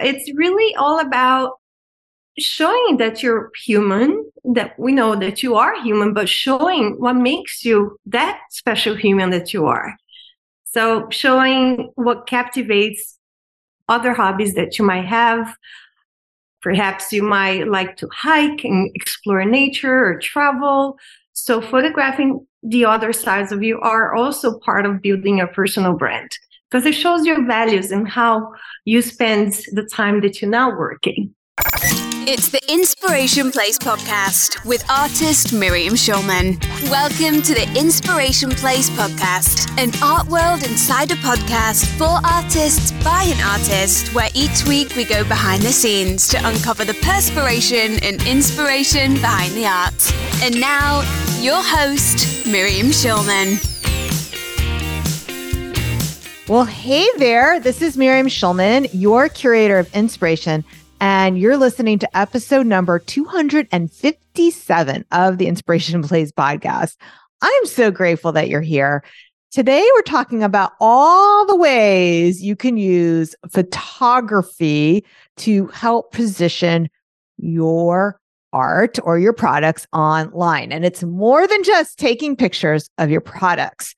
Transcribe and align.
it's 0.00 0.32
really 0.34 0.74
all 0.76 1.00
about 1.00 1.58
showing 2.38 2.98
that 2.98 3.22
you're 3.22 3.50
human, 3.64 4.30
that 4.44 4.78
we 4.78 4.92
know 4.92 5.16
that 5.16 5.42
you 5.42 5.56
are 5.56 5.80
human, 5.82 6.14
but 6.14 6.28
showing 6.28 6.94
what 6.98 7.14
makes 7.14 7.64
you 7.64 7.98
that 8.06 8.40
special 8.50 8.94
human 8.94 9.30
that 9.30 9.52
you 9.52 9.66
are. 9.66 9.96
So 10.64 11.08
showing 11.10 11.90
what 11.96 12.26
captivates 12.26 13.18
other 13.88 14.12
hobbies 14.12 14.54
that 14.54 14.78
you 14.78 14.84
might 14.84 15.06
have. 15.06 15.54
Perhaps 16.60 17.12
you 17.12 17.22
might 17.22 17.68
like 17.68 17.96
to 17.96 18.08
hike 18.12 18.64
and 18.64 18.90
explore 18.94 19.44
nature 19.44 20.04
or 20.04 20.18
travel. 20.20 20.98
So 21.32 21.60
photographing 21.60 22.46
the 22.62 22.84
other 22.84 23.12
sides 23.12 23.52
of 23.52 23.62
you 23.62 23.80
are 23.80 24.14
also 24.14 24.58
part 24.58 24.84
of 24.84 25.00
building 25.00 25.40
a 25.40 25.46
personal 25.46 25.94
brand 25.94 26.30
because 26.70 26.86
it 26.86 26.94
shows 26.94 27.24
your 27.24 27.46
values 27.46 27.90
and 27.90 28.08
how 28.08 28.52
you 28.84 29.00
spend 29.00 29.52
the 29.72 29.84
time 29.84 30.20
that 30.20 30.40
you're 30.40 30.50
not 30.50 30.76
working. 30.76 31.34
It's 32.30 32.50
the 32.50 32.60
Inspiration 32.70 33.50
Place 33.50 33.78
podcast 33.78 34.62
with 34.66 34.84
artist 34.90 35.54
Miriam 35.54 35.94
Schulman. 35.94 36.62
Welcome 36.90 37.40
to 37.40 37.54
the 37.54 37.66
Inspiration 37.74 38.50
Place 38.50 38.90
podcast, 38.90 39.70
an 39.82 39.90
art 40.02 40.28
world 40.28 40.62
insider 40.62 41.14
podcast 41.16 41.86
for 41.96 42.20
artists 42.28 42.92
by 43.02 43.22
an 43.22 43.40
artist, 43.42 44.14
where 44.14 44.28
each 44.34 44.66
week 44.68 44.94
we 44.94 45.06
go 45.06 45.24
behind 45.24 45.62
the 45.62 45.72
scenes 45.72 46.28
to 46.28 46.36
uncover 46.46 46.84
the 46.84 46.94
perspiration 47.00 47.98
and 48.02 48.22
inspiration 48.26 49.14
behind 49.14 49.54
the 49.54 49.66
art. 49.66 50.12
And 50.42 50.60
now, 50.60 51.00
your 51.40 51.62
host, 51.62 52.46
Miriam 52.46 52.88
Schulman. 52.88 53.77
Well, 56.48 56.64
hey 56.64 57.06
there. 57.18 57.60
This 57.60 57.82
is 57.82 57.98
Miriam 57.98 58.26
Schulman, 58.26 58.88
your 58.94 59.28
curator 59.28 59.78
of 59.78 59.94
inspiration 59.94 60.64
and 60.98 61.38
you're 61.38 61.58
listening 61.58 61.98
to 61.98 62.16
episode 62.16 62.66
number 62.66 62.98
257 62.98 65.04
of 65.12 65.36
the 65.36 65.46
Inspiration 65.46 66.02
Place 66.02 66.32
podcast. 66.32 66.96
I'm 67.42 67.66
so 67.66 67.90
grateful 67.90 68.32
that 68.32 68.48
you're 68.48 68.62
here. 68.62 69.04
Today, 69.50 69.86
we're 69.94 70.00
talking 70.00 70.42
about 70.42 70.72
all 70.80 71.44
the 71.44 71.54
ways 71.54 72.42
you 72.42 72.56
can 72.56 72.78
use 72.78 73.34
photography 73.50 75.04
to 75.36 75.66
help 75.66 76.12
position 76.12 76.88
your 77.36 78.18
art 78.54 78.98
or 79.02 79.18
your 79.18 79.34
products 79.34 79.86
online. 79.92 80.72
And 80.72 80.86
it's 80.86 81.02
more 81.02 81.46
than 81.46 81.62
just 81.62 81.98
taking 81.98 82.36
pictures 82.36 82.88
of 82.96 83.10
your 83.10 83.20
products. 83.20 83.94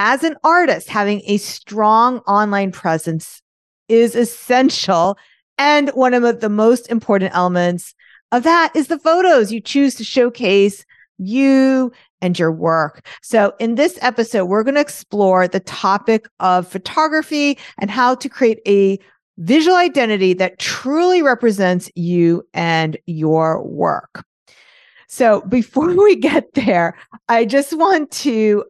As 0.00 0.22
an 0.22 0.36
artist, 0.44 0.88
having 0.88 1.22
a 1.26 1.38
strong 1.38 2.18
online 2.18 2.70
presence 2.70 3.42
is 3.88 4.14
essential 4.14 5.18
and 5.58 5.88
one 5.88 6.14
of 6.14 6.40
the 6.40 6.48
most 6.48 6.88
important 6.88 7.34
elements 7.34 7.96
of 8.30 8.44
that 8.44 8.70
is 8.76 8.86
the 8.86 9.00
photos 9.00 9.50
you 9.50 9.60
choose 9.60 9.96
to 9.96 10.04
showcase 10.04 10.86
you 11.18 11.90
and 12.22 12.38
your 12.38 12.52
work. 12.52 13.04
So, 13.22 13.54
in 13.58 13.74
this 13.74 13.98
episode, 14.00 14.44
we're 14.44 14.62
going 14.62 14.76
to 14.76 14.80
explore 14.80 15.48
the 15.48 15.58
topic 15.58 16.28
of 16.38 16.68
photography 16.68 17.58
and 17.78 17.90
how 17.90 18.14
to 18.14 18.28
create 18.28 18.60
a 18.68 19.00
visual 19.38 19.76
identity 19.76 20.32
that 20.34 20.60
truly 20.60 21.22
represents 21.22 21.90
you 21.96 22.46
and 22.54 22.96
your 23.06 23.64
work. 23.64 24.24
So, 25.08 25.40
before 25.40 25.88
we 26.04 26.14
get 26.14 26.54
there, 26.54 26.96
I 27.28 27.44
just 27.44 27.76
want 27.76 28.12
to 28.12 28.64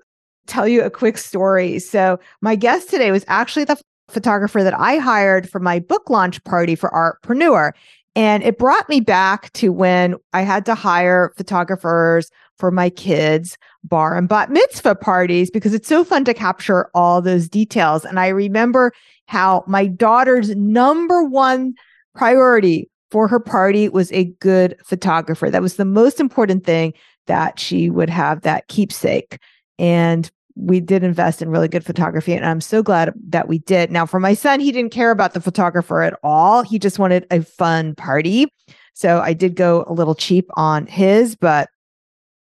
tell 0.49 0.67
you 0.67 0.83
a 0.83 0.91
quick 0.91 1.19
story. 1.19 1.79
So, 1.79 2.19
my 2.41 2.57
guest 2.57 2.91
today 2.91 3.11
was 3.11 3.25
actually 3.29 3.65
the 3.65 3.81
photographer 4.09 4.63
that 4.63 4.79
I 4.79 4.97
hired 4.97 5.49
for 5.49 5.61
my 5.61 5.79
book 5.79 6.11
launch 6.11 6.43
party 6.45 6.75
for 6.75 6.91
Artpreneur. 6.91 7.73
And 8.17 8.43
it 8.43 8.59
brought 8.59 8.89
me 8.89 9.01
back 9.01 9.53
to 9.53 9.73
when 9.73 10.17
I 10.33 10.43
had 10.43 10.67
to 10.67 10.75
hire 10.75 11.33
photographers 11.37 12.31
for 12.57 12.71
my 12.71 12.91
kids' 12.91 13.57
bar 13.85 14.17
and 14.17 14.29
bat 14.29 14.51
mitzvah 14.51 14.97
parties 14.97 15.51
because 15.51 15.73
it's 15.73 15.89
so 15.89 16.03
fun 16.03 16.25
to 16.25 16.35
capture 16.35 16.91
all 16.95 17.23
those 17.23 17.49
details. 17.49 18.05
And 18.05 18.19
I 18.19 18.29
remember 18.29 18.93
how 19.27 19.63
my 19.69 19.87
daughter's 19.87 20.55
number 20.57 21.23
one 21.23 21.75
priority 22.15 22.91
for 23.11 23.29
her 23.29 23.41
party 23.41 23.89
was 23.89 24.11
a 24.13 24.25
good 24.41 24.77
photographer. 24.85 25.51
That 25.51 25.63
was 25.63 25.77
the 25.77 25.85
most 25.85 26.19
important 26.19 26.65
thing 26.65 26.95
that 27.27 27.61
she 27.61 27.91
would 27.91 28.11
have 28.11 28.41
that 28.43 28.69
keepsake. 28.69 29.39
And 29.79 30.31
we 30.59 30.81
did 30.81 31.05
invest 31.05 31.41
in 31.41 31.51
really 31.51 31.69
good 31.69 31.85
photography 31.85 32.35
and 32.35 32.45
I'm 32.45 32.61
so 32.61 32.83
glad 32.83 33.13
that 33.29 33.49
we 33.49 33.59
did. 33.61 33.91
Now 33.91 34.07
for 34.07 34.19
my 34.19 34.35
son, 34.35 34.61
he 34.61 34.73
didn't 34.73 34.93
care 34.93 35.11
about 35.11 35.35
the 35.35 35.41
photographer 35.41 36.03
at 36.03 36.19
all. 36.23 36.63
He 36.63 36.79
just 36.79 36.99
wanted 36.99 37.27
a 37.31 37.43
fun 37.43 37.95
party. 37.95 38.47
So 38.95 39.21
I 39.21 39.33
did 39.33 39.55
go 39.55 39.85
a 39.87 39.93
little 39.93 40.17
cheap 40.17 40.47
on 40.55 40.87
his, 40.87 41.37
but 41.37 41.69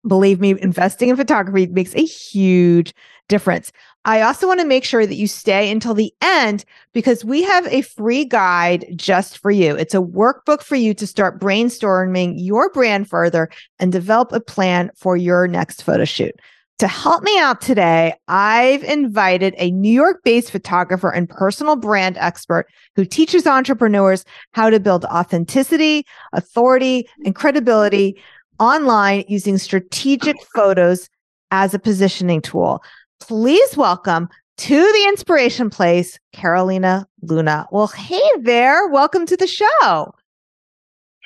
believe 0.07 0.39
me, 0.39 0.51
investing 0.61 1.09
in 1.09 1.17
photography 1.17 1.67
makes 1.67 1.93
a 1.95 2.05
huge 2.05 2.93
difference. 3.27 3.73
I 4.05 4.21
also 4.21 4.47
want 4.47 4.61
to 4.61 4.65
make 4.65 4.85
sure 4.85 5.05
that 5.05 5.15
you 5.15 5.27
stay 5.27 5.69
until 5.69 5.93
the 5.93 6.13
end 6.21 6.63
because 6.93 7.25
we 7.25 7.43
have 7.43 7.67
a 7.67 7.81
free 7.81 8.23
guide 8.23 8.85
just 8.95 9.37
for 9.37 9.51
you. 9.51 9.75
It's 9.75 9.93
a 9.93 9.97
workbook 9.97 10.61
for 10.61 10.77
you 10.77 10.93
to 10.93 11.05
start 11.05 11.41
brainstorming 11.41 12.35
your 12.37 12.69
brand 12.69 13.09
further 13.09 13.49
and 13.79 13.91
develop 13.91 14.31
a 14.31 14.39
plan 14.39 14.91
for 14.95 15.17
your 15.17 15.45
next 15.45 15.83
photo 15.83 16.05
shoot. 16.05 16.33
To 16.79 16.87
help 16.87 17.23
me 17.23 17.39
out 17.39 17.59
today, 17.59 18.13
I've 18.27 18.83
invited 18.83 19.55
a 19.57 19.71
New 19.71 19.91
York 19.91 20.21
based 20.23 20.51
photographer 20.51 21.09
and 21.09 21.27
personal 21.27 21.75
brand 21.75 22.17
expert 22.19 22.67
who 22.95 23.03
teaches 23.03 23.47
entrepreneurs 23.47 24.23
how 24.51 24.69
to 24.69 24.79
build 24.79 25.03
authenticity, 25.05 26.05
authority, 26.33 27.09
and 27.25 27.33
credibility 27.33 28.21
online 28.59 29.23
using 29.27 29.57
strategic 29.57 30.35
photos 30.53 31.09
as 31.49 31.73
a 31.73 31.79
positioning 31.79 32.41
tool. 32.41 32.83
Please 33.19 33.75
welcome 33.75 34.29
to 34.57 34.79
the 34.79 35.05
Inspiration 35.07 35.71
Place, 35.71 36.19
Carolina 36.31 37.07
Luna. 37.23 37.65
Well, 37.71 37.87
hey 37.87 38.21
there. 38.41 38.87
Welcome 38.87 39.25
to 39.25 39.37
the 39.37 39.47
show. 39.47 40.13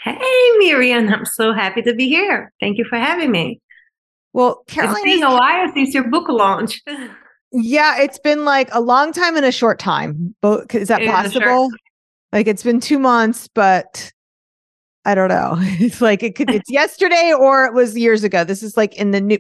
Hey, 0.02 0.52
Miriam. 0.60 1.10
I'm 1.10 1.26
so 1.26 1.52
happy 1.52 1.82
to 1.82 1.94
be 1.94 2.08
here. 2.08 2.54
Thank 2.62 2.78
you 2.78 2.86
for 2.86 2.98
having 2.98 3.32
me. 3.32 3.60
Well, 4.34 4.64
Carolina, 4.68 5.00
it's 5.00 5.20
been 5.20 5.24
a 5.24 5.34
while 5.34 5.72
since 5.74 5.94
your 5.94 6.10
book 6.10 6.30
launch. 6.30 6.82
Yeah, 7.54 8.00
it's 8.00 8.18
been 8.18 8.46
like 8.46 8.70
a 8.72 8.80
long 8.80 9.12
time 9.12 9.36
and 9.36 9.46
a 9.46 9.52
short 9.52 9.78
time. 9.78 10.34
Both 10.42 10.74
is 10.74 10.88
that 10.88 11.02
it 11.02 11.10
possible? 11.10 11.70
Like 12.32 12.48
it's 12.48 12.64
been 12.64 12.80
two 12.80 12.98
months, 12.98 13.50
but 13.50 14.12
I 15.04 15.16
don't 15.16 15.30
know. 15.30 15.58
It's 15.60 16.00
like 16.00 16.24
it 16.24 16.36
could 16.36 16.50
it's 16.50 16.70
yesterday 16.72 17.34
or 17.38 17.66
it 17.66 17.74
was 17.74 17.98
years 17.98 18.24
ago. 18.24 18.44
This 18.44 18.64
is 18.64 18.78
like 18.78 18.96
in 18.96 19.12
the 19.12 19.20
new 19.20 19.38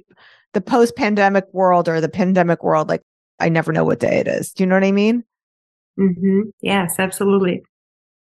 the 0.53 0.62
post 0.62 0.97
pandemic 0.97 1.46
world 1.53 1.88
or 1.88 2.01
the 2.01 2.09
pandemic 2.09 2.63
world. 2.63 2.90
Like 2.90 3.01
I 3.40 3.47
never 3.47 3.72
know 3.72 3.85
what 3.85 4.01
day 4.01 4.19
it 4.19 4.28
is. 4.28 4.51
Do 4.51 4.63
you 4.63 4.68
know 4.68 4.75
what 4.75 4.84
I 4.84 4.91
mean? 4.91 5.24
Mm-hmm. 5.97 6.50
Yes, 6.59 6.96
absolutely. 7.00 7.63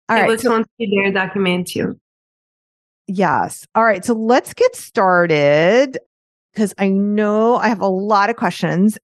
All 0.07 0.17
it 0.17 0.21
right, 0.21 0.29
was 0.29 0.41
so, 0.41 0.63
document 1.11 1.75
you. 1.75 1.99
Yes. 3.07 3.67
All 3.75 3.83
right. 3.83 4.05
So 4.05 4.13
let's 4.13 4.53
get 4.53 4.75
started 4.75 5.97
because 6.55 6.73
I 6.77 6.87
know 6.87 7.57
I 7.57 7.67
have 7.67 7.81
a 7.81 7.87
lot 7.87 8.29
of 8.29 8.37
questions. 8.37 8.97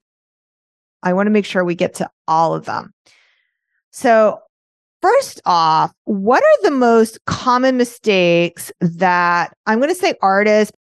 I 1.04 1.14
want 1.14 1.28
to 1.28 1.32
make 1.32 1.46
sure 1.46 1.64
we 1.64 1.76
get 1.76 1.94
to 1.96 2.10
all 2.28 2.54
of 2.54 2.66
them. 2.66 2.94
So, 3.92 4.40
first 5.02 5.42
off, 5.46 5.92
what 6.06 6.42
are 6.42 6.64
the 6.64 6.72
most 6.72 7.24
common 7.26 7.76
mistakes 7.76 8.72
that 8.80 9.54
I'm 9.66 9.80
going 9.80 9.90
to 9.90 9.96
say 9.96 10.16
artists, 10.22 10.76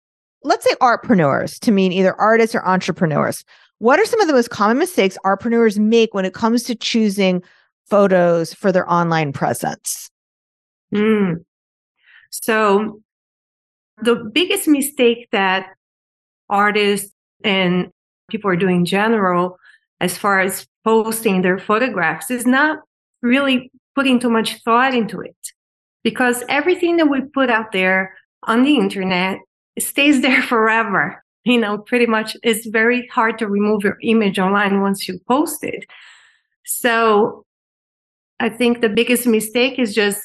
let's 0.43 0.65
say 0.65 0.75
artpreneurs 0.81 1.57
to 1.61 1.71
mean 1.71 1.93
either 1.93 2.19
artists 2.19 2.53
or 2.53 2.65
entrepreneurs? 2.65 3.45
What 3.79 3.99
are 3.99 4.05
some 4.05 4.19
of 4.19 4.27
the 4.27 4.33
most 4.33 4.49
common 4.49 4.77
mistakes 4.77 5.17
artpreneurs 5.23 5.77
make 5.77 6.13
when 6.13 6.25
it 6.25 6.33
comes 6.33 6.63
to 6.63 6.75
choosing 6.75 7.41
photos 7.89 8.53
for 8.53 8.71
their 8.71 8.91
online 8.91 9.31
presence? 9.31 10.09
Mm. 10.93 11.45
So, 12.31 13.01
the 14.01 14.15
biggest 14.33 14.67
mistake 14.67 15.29
that 15.31 15.67
artists 16.49 17.13
and 17.43 17.89
people 18.29 18.49
are 18.49 18.55
doing 18.55 18.77
in 18.77 18.85
general 18.85 19.57
as 19.99 20.17
far 20.17 20.39
as 20.39 20.67
posting 20.83 21.41
their 21.41 21.59
photographs 21.59 22.29
is 22.31 22.45
not 22.45 22.79
really 23.21 23.71
putting 23.95 24.19
too 24.19 24.29
much 24.29 24.61
thought 24.63 24.93
into 24.93 25.21
it. 25.21 25.35
Because 26.03 26.43
everything 26.49 26.97
that 26.97 27.09
we 27.09 27.21
put 27.21 27.49
out 27.49 27.71
there 27.71 28.15
on 28.43 28.63
the 28.63 28.77
internet 28.77 29.39
stays 29.79 30.21
there 30.25 30.41
forever. 30.41 31.23
You 31.43 31.59
know 31.59 31.77
pretty 31.77 32.07
much 32.07 32.35
it's 32.43 32.67
very 32.67 33.07
hard 33.07 33.39
to 33.39 33.47
remove 33.47 33.83
your 33.83 33.97
image 34.03 34.37
online 34.37 34.81
once 34.81 35.07
you 35.07 35.19
post 35.27 35.63
it. 35.63 35.85
So 36.65 37.45
i 38.39 38.49
think 38.49 38.81
the 38.81 38.89
biggest 38.89 39.25
mistake 39.25 39.79
is 39.79 39.95
just 39.95 40.21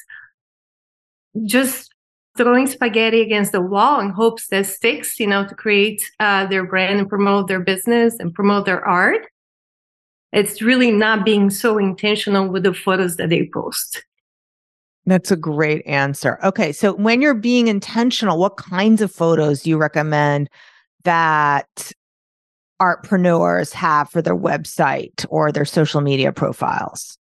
just 1.45 1.92
throwing 2.35 2.67
spaghetti 2.67 3.21
against 3.21 3.51
the 3.51 3.61
wall 3.61 3.99
in 3.99 4.09
hopes 4.09 4.47
that 4.47 4.65
sticks, 4.65 5.19
you 5.19 5.27
know, 5.27 5.45
to 5.47 5.55
create 5.55 6.03
uh, 6.19 6.45
their 6.47 6.65
brand 6.65 6.99
and 6.99 7.09
promote 7.09 7.47
their 7.47 7.59
business 7.59 8.15
and 8.19 8.33
promote 8.33 8.65
their 8.65 8.85
art. 8.85 9.27
It's 10.31 10.61
really 10.61 10.91
not 10.91 11.25
being 11.25 11.51
so 11.51 11.77
intentional 11.77 12.49
with 12.49 12.63
the 12.63 12.73
photos 12.73 13.17
that 13.17 13.29
they 13.29 13.49
post. 13.53 14.03
That's 15.05 15.31
a 15.31 15.35
great 15.35 15.85
answer. 15.85 16.39
Okay. 16.43 16.71
So 16.71 16.93
when 16.93 17.21
you're 17.21 17.33
being 17.33 17.67
intentional, 17.67 18.39
what 18.39 18.57
kinds 18.57 19.01
of 19.01 19.11
photos 19.11 19.63
do 19.63 19.69
you 19.69 19.77
recommend 19.77 20.49
that 21.03 21.91
artpreneurs 22.81 23.73
have 23.73 24.09
for 24.09 24.21
their 24.21 24.35
website 24.35 25.25
or 25.29 25.51
their 25.51 25.65
social 25.65 26.01
media 26.01 26.31
profiles? 26.31 27.17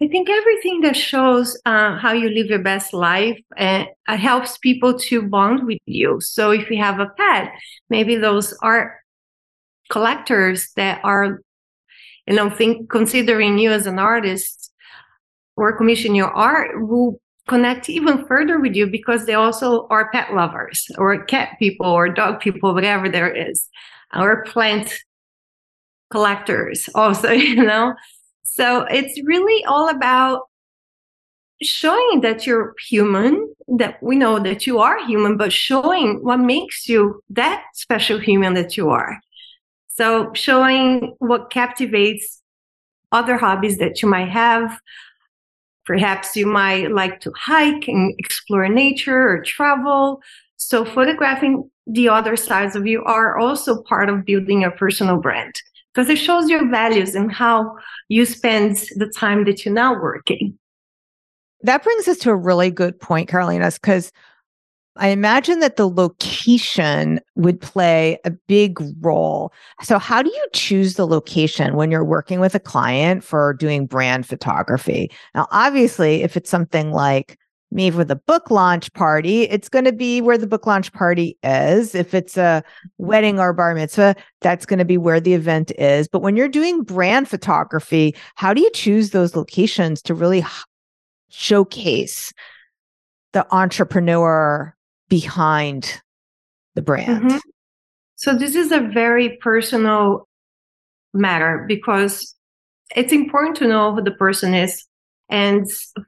I 0.00 0.06
think 0.06 0.30
everything 0.30 0.82
that 0.82 0.96
shows 0.96 1.60
uh, 1.66 1.96
how 1.96 2.12
you 2.12 2.30
live 2.30 2.46
your 2.46 2.60
best 2.60 2.92
life 2.92 3.40
uh, 3.56 3.84
helps 4.06 4.56
people 4.58 4.96
to 5.00 5.22
bond 5.22 5.66
with 5.66 5.80
you. 5.86 6.20
So 6.20 6.52
if 6.52 6.70
you 6.70 6.78
have 6.78 7.00
a 7.00 7.08
pet, 7.16 7.50
maybe 7.90 8.14
those 8.14 8.56
art 8.62 8.92
collectors 9.90 10.68
that 10.76 11.00
are, 11.02 11.40
you 12.28 12.36
know, 12.36 12.48
think 12.48 12.88
considering 12.90 13.58
you 13.58 13.72
as 13.72 13.86
an 13.86 13.98
artist 13.98 14.72
or 15.56 15.76
commission 15.76 16.14
your 16.14 16.30
art 16.30 16.86
will 16.88 17.20
connect 17.48 17.88
even 17.88 18.24
further 18.26 18.60
with 18.60 18.76
you 18.76 18.86
because 18.86 19.26
they 19.26 19.34
also 19.34 19.88
are 19.88 20.12
pet 20.12 20.32
lovers 20.32 20.86
or 20.96 21.24
cat 21.24 21.56
people 21.58 21.86
or 21.86 22.08
dog 22.08 22.38
people, 22.38 22.72
whatever 22.72 23.08
there 23.08 23.34
is, 23.34 23.66
or 24.14 24.44
plant 24.44 24.94
collectors 26.12 26.88
also, 26.94 27.30
you 27.32 27.64
know. 27.64 27.94
So 28.44 28.82
it's 28.82 29.20
really 29.24 29.64
all 29.64 29.88
about 29.88 30.42
showing 31.62 32.20
that 32.20 32.46
you're 32.46 32.74
human, 32.88 33.52
that 33.78 34.02
we 34.02 34.16
know 34.16 34.38
that 34.38 34.66
you 34.66 34.78
are 34.78 35.04
human, 35.06 35.36
but 35.36 35.52
showing 35.52 36.22
what 36.22 36.38
makes 36.38 36.88
you 36.88 37.22
that 37.30 37.64
special 37.74 38.18
human 38.18 38.54
that 38.54 38.76
you 38.76 38.90
are. 38.90 39.20
So 39.88 40.32
showing 40.34 41.16
what 41.18 41.50
captivates 41.50 42.42
other 43.10 43.36
hobbies 43.36 43.78
that 43.78 44.02
you 44.02 44.08
might 44.08 44.28
have. 44.28 44.78
Perhaps 45.84 46.36
you 46.36 46.46
might 46.46 46.92
like 46.92 47.20
to 47.20 47.32
hike 47.36 47.88
and 47.88 48.14
explore 48.18 48.68
nature 48.68 49.28
or 49.28 49.42
travel. 49.42 50.20
So 50.56 50.84
photographing 50.84 51.70
the 51.86 52.10
other 52.10 52.36
sides 52.36 52.76
of 52.76 52.86
you 52.86 53.02
are 53.04 53.38
also 53.38 53.82
part 53.82 54.10
of 54.10 54.24
building 54.24 54.62
a 54.62 54.70
personal 54.70 55.16
brand 55.16 55.54
because 55.98 56.10
it 56.10 56.16
shows 56.16 56.48
your 56.48 56.70
values 56.70 57.16
and 57.16 57.32
how 57.32 57.76
you 58.06 58.24
spend 58.24 58.76
the 58.94 59.12
time 59.16 59.44
that 59.44 59.64
you're 59.64 59.74
now 59.74 60.00
working. 60.00 60.56
That 61.62 61.82
brings 61.82 62.06
us 62.06 62.18
to 62.18 62.30
a 62.30 62.36
really 62.36 62.70
good 62.70 63.00
point, 63.00 63.28
Carolina, 63.28 63.68
because 63.72 64.12
I 64.94 65.08
imagine 65.08 65.58
that 65.58 65.74
the 65.74 65.88
location 65.88 67.18
would 67.34 67.60
play 67.60 68.16
a 68.24 68.30
big 68.30 68.78
role. 69.00 69.52
So, 69.82 69.98
how 69.98 70.22
do 70.22 70.30
you 70.30 70.46
choose 70.52 70.94
the 70.94 71.06
location 71.06 71.74
when 71.74 71.90
you're 71.90 72.04
working 72.04 72.38
with 72.38 72.54
a 72.54 72.60
client 72.60 73.24
for 73.24 73.54
doing 73.54 73.86
brand 73.86 74.24
photography? 74.24 75.10
Now, 75.34 75.48
obviously, 75.50 76.22
if 76.22 76.36
it's 76.36 76.50
something 76.50 76.92
like 76.92 77.36
me 77.70 77.90
for 77.90 78.04
the 78.04 78.16
book 78.16 78.50
launch 78.50 78.92
party, 78.94 79.42
it's 79.42 79.68
going 79.68 79.84
to 79.84 79.92
be 79.92 80.20
where 80.20 80.38
the 80.38 80.46
book 80.46 80.66
launch 80.66 80.92
party 80.92 81.36
is. 81.42 81.94
If 81.94 82.14
it's 82.14 82.36
a 82.36 82.62
wedding 82.96 83.38
or 83.38 83.52
bar 83.52 83.74
mitzvah, 83.74 84.16
that's 84.40 84.64
going 84.64 84.78
to 84.78 84.84
be 84.84 84.96
where 84.96 85.20
the 85.20 85.34
event 85.34 85.70
is. 85.78 86.08
But 86.08 86.20
when 86.20 86.36
you're 86.36 86.48
doing 86.48 86.82
brand 86.82 87.28
photography, 87.28 88.14
how 88.36 88.54
do 88.54 88.60
you 88.60 88.70
choose 88.72 89.10
those 89.10 89.36
locations 89.36 90.00
to 90.02 90.14
really 90.14 90.44
showcase 91.28 92.32
the 93.32 93.46
entrepreneur 93.54 94.74
behind 95.08 96.00
the 96.74 96.82
brand? 96.82 97.24
Mm-hmm. 97.24 97.38
So, 98.16 98.36
this 98.36 98.56
is 98.56 98.72
a 98.72 98.80
very 98.80 99.36
personal 99.36 100.26
matter 101.14 101.64
because 101.68 102.34
it's 102.96 103.12
important 103.12 103.56
to 103.58 103.68
know 103.68 103.94
who 103.94 104.02
the 104.02 104.10
person 104.10 104.54
is 104.54 104.86
and 105.28 105.66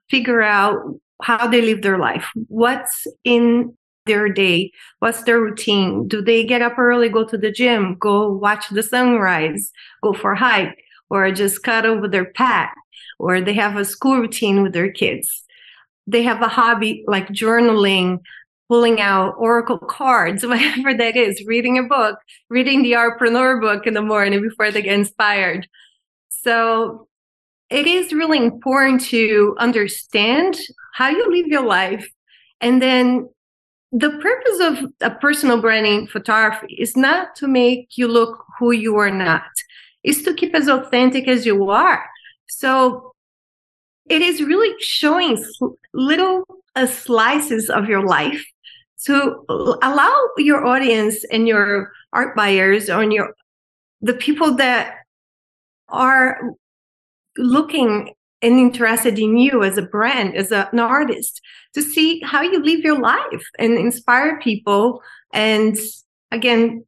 figure 0.08 0.42
out 0.42 0.78
how 1.22 1.46
they 1.46 1.62
live 1.62 1.82
their 1.82 1.98
life, 1.98 2.30
what's 2.48 3.06
in 3.24 3.76
their 4.06 4.28
day, 4.28 4.72
what's 4.98 5.22
their 5.24 5.40
routine. 5.40 6.08
Do 6.08 6.22
they 6.22 6.44
get 6.44 6.62
up 6.62 6.78
early, 6.78 7.08
go 7.08 7.24
to 7.24 7.38
the 7.38 7.52
gym, 7.52 7.96
go 7.98 8.32
watch 8.32 8.68
the 8.70 8.82
sunrise, 8.82 9.70
go 10.02 10.12
for 10.12 10.32
a 10.32 10.38
hike, 10.38 10.76
or 11.10 11.30
just 11.32 11.62
cuddle 11.62 12.00
with 12.00 12.12
their 12.12 12.32
pet, 12.32 12.70
or 13.18 13.40
they 13.40 13.54
have 13.54 13.76
a 13.76 13.84
school 13.84 14.18
routine 14.18 14.62
with 14.62 14.72
their 14.72 14.90
kids. 14.90 15.44
They 16.06 16.22
have 16.22 16.42
a 16.42 16.48
hobby 16.48 17.04
like 17.06 17.28
journaling, 17.28 18.20
pulling 18.68 19.00
out 19.00 19.34
oracle 19.36 19.78
cards, 19.78 20.46
whatever 20.46 20.94
that 20.94 21.16
is, 21.16 21.44
reading 21.46 21.78
a 21.78 21.82
book, 21.82 22.18
reading 22.48 22.82
the 22.82 22.96
entrepreneur 22.96 23.60
book 23.60 23.86
in 23.86 23.94
the 23.94 24.02
morning 24.02 24.40
before 24.40 24.70
they 24.70 24.82
get 24.82 24.98
inspired. 24.98 25.68
So 26.30 27.08
it 27.70 27.86
is 27.86 28.12
really 28.12 28.38
important 28.38 29.00
to 29.00 29.54
understand 29.58 30.58
how 30.94 31.08
you 31.08 31.30
live 31.30 31.46
your 31.46 31.64
life. 31.64 32.08
And 32.60 32.82
then 32.82 33.28
the 33.92 34.10
purpose 34.10 34.60
of 34.60 34.92
a 35.00 35.10
personal 35.10 35.60
branding 35.60 36.06
photography 36.06 36.74
is 36.74 36.96
not 36.96 37.34
to 37.36 37.48
make 37.48 37.96
you 37.96 38.08
look 38.08 38.44
who 38.58 38.72
you 38.72 38.96
are 38.96 39.10
not, 39.10 39.42
it's 40.02 40.22
to 40.22 40.34
keep 40.34 40.54
as 40.54 40.68
authentic 40.68 41.28
as 41.28 41.46
you 41.46 41.70
are. 41.70 42.04
So 42.48 43.12
it 44.08 44.22
is 44.22 44.42
really 44.42 44.74
showing 44.80 45.42
little 45.94 46.44
uh, 46.74 46.86
slices 46.86 47.70
of 47.70 47.88
your 47.88 48.06
life 48.06 48.44
to 49.04 49.44
allow 49.48 50.28
your 50.36 50.66
audience 50.66 51.24
and 51.32 51.48
your 51.48 51.92
art 52.12 52.36
buyers 52.36 52.90
or 52.90 53.04
your 53.04 53.34
the 54.02 54.14
people 54.14 54.56
that 54.56 54.96
are 55.88 56.40
looking 57.40 58.14
and 58.42 58.58
interested 58.58 59.18
in 59.18 59.36
you 59.36 59.62
as 59.62 59.76
a 59.76 59.82
brand, 59.82 60.34
as 60.34 60.50
a, 60.50 60.68
an 60.72 60.78
artist, 60.78 61.40
to 61.74 61.82
see 61.82 62.20
how 62.24 62.42
you 62.42 62.62
live 62.62 62.80
your 62.80 62.98
life 62.98 63.44
and 63.58 63.78
inspire 63.78 64.40
people. 64.40 65.02
And 65.32 65.76
again, 66.30 66.84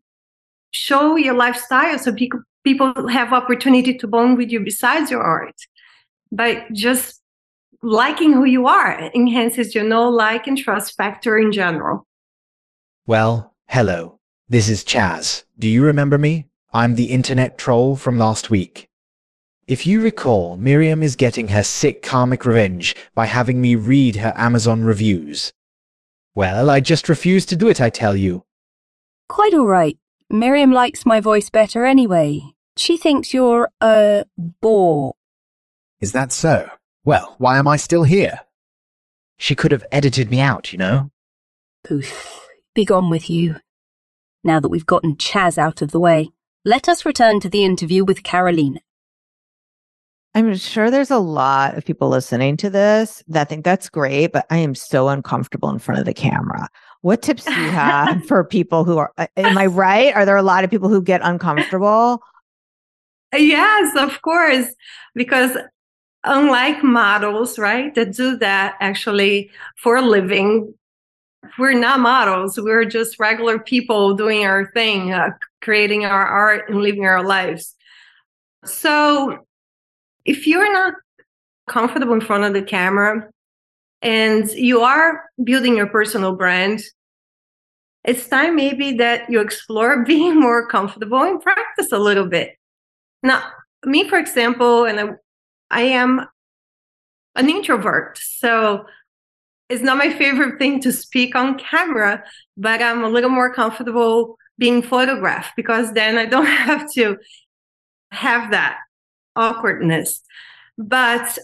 show 0.70 1.16
your 1.16 1.34
lifestyle 1.34 1.98
so 1.98 2.12
people 2.12 2.40
people 2.64 3.08
have 3.08 3.32
opportunity 3.32 3.98
to 3.98 4.06
bond 4.06 4.38
with 4.38 4.50
you 4.50 4.60
besides 4.60 5.10
your 5.10 5.22
art. 5.22 5.56
But 6.30 6.72
just 6.72 7.20
liking 7.82 8.32
who 8.32 8.44
you 8.44 8.66
are 8.66 9.10
enhances 9.14 9.74
your 9.74 9.84
know, 9.84 10.08
like, 10.08 10.46
and 10.46 10.56
trust 10.56 10.96
factor 10.96 11.36
in 11.36 11.52
general. 11.52 12.06
Well, 13.06 13.54
hello. 13.66 14.20
This 14.48 14.68
is 14.68 14.84
Chaz. 14.84 15.44
Do 15.58 15.68
you 15.68 15.82
remember 15.82 16.18
me? 16.18 16.46
I'm 16.72 16.94
the 16.94 17.06
internet 17.06 17.58
troll 17.58 17.96
from 17.96 18.18
last 18.18 18.48
week. 18.48 18.88
If 19.68 19.86
you 19.86 20.00
recall, 20.00 20.56
Miriam 20.56 21.02
is 21.02 21.14
getting 21.14 21.48
her 21.48 21.62
sick 21.62 22.02
karmic 22.02 22.44
revenge 22.44 22.96
by 23.14 23.26
having 23.26 23.60
me 23.60 23.76
read 23.76 24.16
her 24.16 24.32
Amazon 24.36 24.82
reviews. 24.82 25.52
Well, 26.34 26.68
I 26.68 26.80
just 26.80 27.08
refuse 27.08 27.46
to 27.46 27.56
do 27.56 27.68
it, 27.68 27.80
I 27.80 27.88
tell 27.88 28.16
you. 28.16 28.44
Quite 29.28 29.54
all 29.54 29.66
right. 29.66 29.96
Miriam 30.28 30.72
likes 30.72 31.06
my 31.06 31.20
voice 31.20 31.48
better 31.48 31.84
anyway. 31.84 32.40
She 32.76 32.96
thinks 32.96 33.32
you're 33.32 33.70
a 33.80 34.24
bore. 34.60 35.14
Is 36.00 36.12
that 36.12 36.32
so? 36.32 36.68
Well, 37.04 37.36
why 37.38 37.58
am 37.58 37.68
I 37.68 37.76
still 37.76 38.02
here? 38.02 38.40
She 39.36 39.54
could 39.54 39.72
have 39.72 39.84
edited 39.92 40.30
me 40.30 40.40
out, 40.40 40.72
you 40.72 40.78
know. 40.78 41.10
Poof. 41.84 42.48
Be 42.74 42.84
gone 42.84 43.10
with 43.10 43.30
you. 43.30 43.56
Now 44.42 44.58
that 44.58 44.70
we've 44.70 44.86
gotten 44.86 45.16
Chaz 45.16 45.56
out 45.56 45.82
of 45.82 45.92
the 45.92 46.00
way, 46.00 46.30
let 46.64 46.88
us 46.88 47.04
return 47.04 47.38
to 47.40 47.48
the 47.48 47.64
interview 47.64 48.04
with 48.04 48.22
Carolina. 48.22 48.80
I'm 50.34 50.56
sure 50.56 50.90
there's 50.90 51.10
a 51.10 51.18
lot 51.18 51.76
of 51.76 51.84
people 51.84 52.08
listening 52.08 52.56
to 52.58 52.70
this 52.70 53.22
that 53.28 53.50
think 53.50 53.64
that's 53.64 53.90
great, 53.90 54.32
but 54.32 54.46
I 54.48 54.56
am 54.58 54.74
so 54.74 55.08
uncomfortable 55.08 55.68
in 55.68 55.78
front 55.78 55.98
of 55.98 56.06
the 56.06 56.14
camera. 56.14 56.68
What 57.02 57.20
tips 57.20 57.44
do 57.44 57.52
you 57.52 57.70
have 57.70 58.24
for 58.28 58.42
people 58.42 58.84
who 58.84 58.96
are, 58.96 59.12
uh, 59.18 59.26
am 59.36 59.58
I 59.58 59.66
right? 59.66 60.14
Are 60.14 60.24
there 60.24 60.36
a 60.36 60.42
lot 60.42 60.64
of 60.64 60.70
people 60.70 60.88
who 60.88 61.02
get 61.02 61.20
uncomfortable? 61.22 62.22
Yes, 63.34 63.94
of 63.96 64.22
course. 64.22 64.68
Because 65.14 65.56
unlike 66.24 66.82
models, 66.82 67.58
right, 67.58 67.94
that 67.94 68.14
do 68.14 68.38
that 68.38 68.76
actually 68.80 69.50
for 69.76 69.96
a 69.96 70.02
living, 70.02 70.72
we're 71.58 71.72
not 71.74 72.00
models. 72.00 72.58
We're 72.58 72.86
just 72.86 73.18
regular 73.18 73.58
people 73.58 74.14
doing 74.14 74.46
our 74.46 74.70
thing, 74.72 75.12
uh, 75.12 75.30
creating 75.60 76.06
our 76.06 76.24
art 76.26 76.70
and 76.70 76.80
living 76.80 77.04
our 77.04 77.22
lives. 77.22 77.74
So 78.64 79.44
if 80.24 80.46
you're 80.46 80.72
not 80.72 80.94
comfortable 81.68 82.14
in 82.14 82.20
front 82.20 82.44
of 82.44 82.52
the 82.52 82.62
camera 82.62 83.28
and 84.00 84.50
you 84.50 84.80
are 84.80 85.24
building 85.42 85.76
your 85.76 85.86
personal 85.86 86.34
brand, 86.34 86.82
it's 88.04 88.28
time 88.28 88.56
maybe 88.56 88.92
that 88.94 89.30
you 89.30 89.40
explore 89.40 90.04
being 90.04 90.38
more 90.38 90.66
comfortable 90.66 91.22
and 91.22 91.40
practice 91.40 91.92
a 91.92 91.98
little 91.98 92.26
bit. 92.26 92.56
Now, 93.22 93.42
me, 93.84 94.08
for 94.08 94.18
example, 94.18 94.84
and 94.84 95.00
I, 95.00 95.08
I 95.70 95.82
am 95.82 96.26
an 97.34 97.48
introvert, 97.48 98.18
so 98.18 98.84
it's 99.68 99.82
not 99.82 99.96
my 99.96 100.12
favorite 100.12 100.58
thing 100.58 100.80
to 100.80 100.92
speak 100.92 101.34
on 101.34 101.58
camera, 101.58 102.22
but 102.56 102.82
I'm 102.82 103.04
a 103.04 103.08
little 103.08 103.30
more 103.30 103.54
comfortable 103.54 104.36
being 104.58 104.82
photographed 104.82 105.52
because 105.56 105.92
then 105.94 106.18
I 106.18 106.26
don't 106.26 106.46
have 106.68 106.92
to 106.92 107.16
have 108.10 108.50
that 108.50 108.78
awkwardness. 109.36 110.22
But 110.78 111.38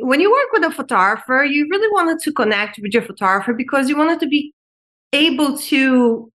when 0.00 0.20
you 0.20 0.30
work 0.30 0.52
with 0.52 0.64
a 0.64 0.74
photographer, 0.74 1.44
you 1.44 1.66
really 1.70 1.88
wanted 1.92 2.20
to 2.20 2.32
connect 2.32 2.78
with 2.80 2.92
your 2.92 3.02
photographer 3.02 3.52
because 3.52 3.88
you 3.88 3.96
wanted 3.96 4.20
to 4.20 4.28
be 4.28 4.52
able 5.12 5.56
to 5.56 6.30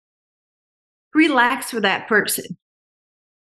relax 1.14 1.72
with 1.72 1.82
that 1.82 2.08
person. 2.08 2.56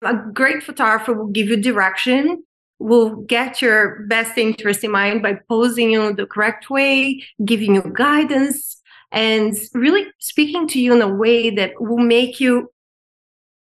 A 0.04 0.16
great 0.16 0.64
photographer 0.64 1.14
will 1.14 1.28
give 1.28 1.48
you 1.48 1.58
direction, 1.58 2.44
will 2.80 3.16
get 3.24 3.62
your 3.62 4.06
best 4.08 4.38
interest 4.38 4.84
in 4.84 4.92
mind 4.92 5.22
by 5.22 5.40
posing 5.50 5.92
you 5.92 6.14
the 6.14 6.26
correct 6.26 6.70
way, 6.70 7.24
giving 7.44 7.76
you 7.76 7.84
guidance, 7.94 8.80
and 9.12 9.56
really 9.74 10.06
speaking 10.20 10.68
to 10.68 10.80
you 10.80 10.94
in 10.94 11.02
a 11.02 11.08
way 11.08 11.50
that 11.50 11.72
will 11.80 11.98
make 11.98 12.40
you 12.40 12.72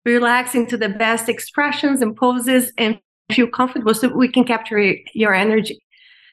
relax 0.04 0.54
into 0.54 0.76
the 0.76 0.88
best 0.88 1.28
expressions 1.28 2.02
and 2.02 2.16
poses 2.16 2.72
and 2.78 2.98
feel 3.32 3.47
comfortable 3.47 3.94
so 3.94 4.08
we 4.08 4.28
can 4.28 4.44
capture 4.44 4.94
your 5.14 5.35
energy. 5.35 5.80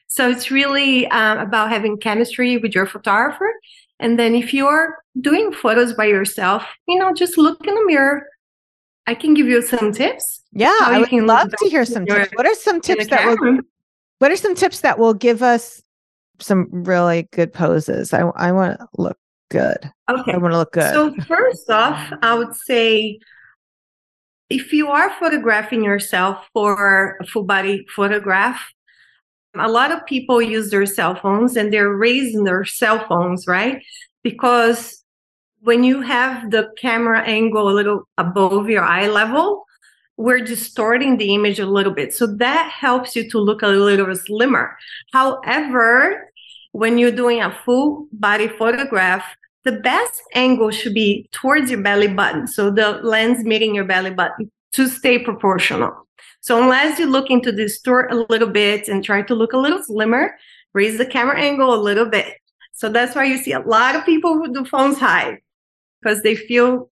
So 0.08 0.30
it's 0.30 0.50
really 0.50 1.06
um, 1.08 1.38
about 1.38 1.70
having 1.70 1.98
chemistry 1.98 2.56
with 2.58 2.74
your 2.74 2.86
photographer. 2.86 3.52
And 3.98 4.18
then 4.18 4.34
if 4.34 4.54
you're 4.54 4.96
doing 5.20 5.52
photos 5.52 5.92
by 5.94 6.06
yourself, 6.06 6.64
you 6.86 6.98
know, 6.98 7.12
just 7.12 7.38
look 7.38 7.66
in 7.66 7.74
the 7.74 7.84
mirror. 7.86 8.26
I 9.06 9.14
can 9.14 9.34
give 9.34 9.46
you 9.46 9.62
some 9.62 9.92
tips. 9.92 10.42
Yeah, 10.52 10.76
I 10.80 10.98
would 10.98 11.12
love 11.12 11.50
to 11.50 11.68
hear 11.68 11.84
some 11.84 12.06
tips. 12.06 12.30
What 12.34 12.46
are 12.46 12.54
some 12.54 12.80
tips 12.80 13.06
that 13.08 13.38
will, 13.40 13.60
what 14.18 14.32
are 14.32 14.36
some 14.36 14.54
tips 14.54 14.80
that 14.80 14.98
will 14.98 15.14
give 15.14 15.42
us 15.42 15.82
some 16.40 16.68
really 16.70 17.28
good 17.32 17.52
poses? 17.52 18.12
I 18.12 18.20
I 18.20 18.52
want 18.52 18.78
to 18.78 18.86
look 18.98 19.18
good. 19.50 19.78
Okay. 20.10 20.32
I 20.32 20.36
want 20.38 20.52
to 20.52 20.58
look 20.58 20.72
good. 20.72 20.92
So 20.92 21.14
first 21.26 21.70
off, 21.70 22.12
I 22.22 22.34
would 22.34 22.54
say 22.54 23.20
if 24.48 24.72
you 24.72 24.88
are 24.88 25.10
photographing 25.18 25.84
yourself 25.84 26.46
for 26.52 27.18
a 27.20 27.26
full 27.26 27.44
body 27.44 27.84
photograph, 27.94 28.60
a 29.58 29.68
lot 29.68 29.90
of 29.90 30.04
people 30.06 30.40
use 30.40 30.70
their 30.70 30.86
cell 30.86 31.14
phones 31.14 31.56
and 31.56 31.72
they're 31.72 31.94
raising 31.94 32.44
their 32.44 32.64
cell 32.64 33.04
phones, 33.08 33.46
right? 33.46 33.82
Because 34.22 35.02
when 35.60 35.82
you 35.82 36.00
have 36.02 36.50
the 36.50 36.68
camera 36.78 37.22
angle 37.22 37.68
a 37.68 37.72
little 37.72 38.08
above 38.18 38.68
your 38.68 38.84
eye 38.84 39.08
level, 39.08 39.64
we're 40.16 40.40
distorting 40.40 41.16
the 41.16 41.34
image 41.34 41.58
a 41.58 41.66
little 41.66 41.92
bit. 41.92 42.14
So 42.14 42.26
that 42.36 42.70
helps 42.70 43.16
you 43.16 43.28
to 43.30 43.38
look 43.38 43.62
a 43.62 43.68
little 43.68 44.14
slimmer. 44.14 44.76
However, 45.12 46.32
when 46.72 46.98
you're 46.98 47.10
doing 47.10 47.40
a 47.40 47.56
full 47.64 48.06
body 48.12 48.48
photograph, 48.48 49.24
the 49.66 49.72
best 49.72 50.22
angle 50.34 50.70
should 50.70 50.94
be 50.94 51.28
towards 51.32 51.70
your 51.72 51.82
belly 51.82 52.06
button. 52.06 52.46
So 52.46 52.70
the 52.70 53.00
lens 53.02 53.44
meeting 53.44 53.74
your 53.74 53.84
belly 53.84 54.12
button 54.12 54.50
to 54.74 54.88
stay 54.88 55.18
proportional. 55.18 55.92
So 56.40 56.62
unless 56.62 57.00
you 57.00 57.06
look 57.06 57.30
into 57.30 57.50
distort 57.50 58.12
a 58.12 58.24
little 58.30 58.48
bit 58.48 58.86
and 58.86 59.04
try 59.04 59.22
to 59.22 59.34
look 59.34 59.52
a 59.52 59.58
little 59.58 59.82
slimmer, 59.82 60.36
raise 60.72 60.98
the 60.98 61.04
camera 61.04 61.40
angle 61.40 61.74
a 61.74 61.82
little 61.82 62.06
bit. 62.06 62.36
So 62.72 62.88
that's 62.88 63.16
why 63.16 63.24
you 63.24 63.38
see 63.38 63.52
a 63.52 63.60
lot 63.60 63.96
of 63.96 64.06
people 64.06 64.34
who 64.34 64.54
do 64.54 64.64
phones 64.64 64.98
high 64.98 65.40
because 66.00 66.22
they 66.22 66.36
feel 66.36 66.88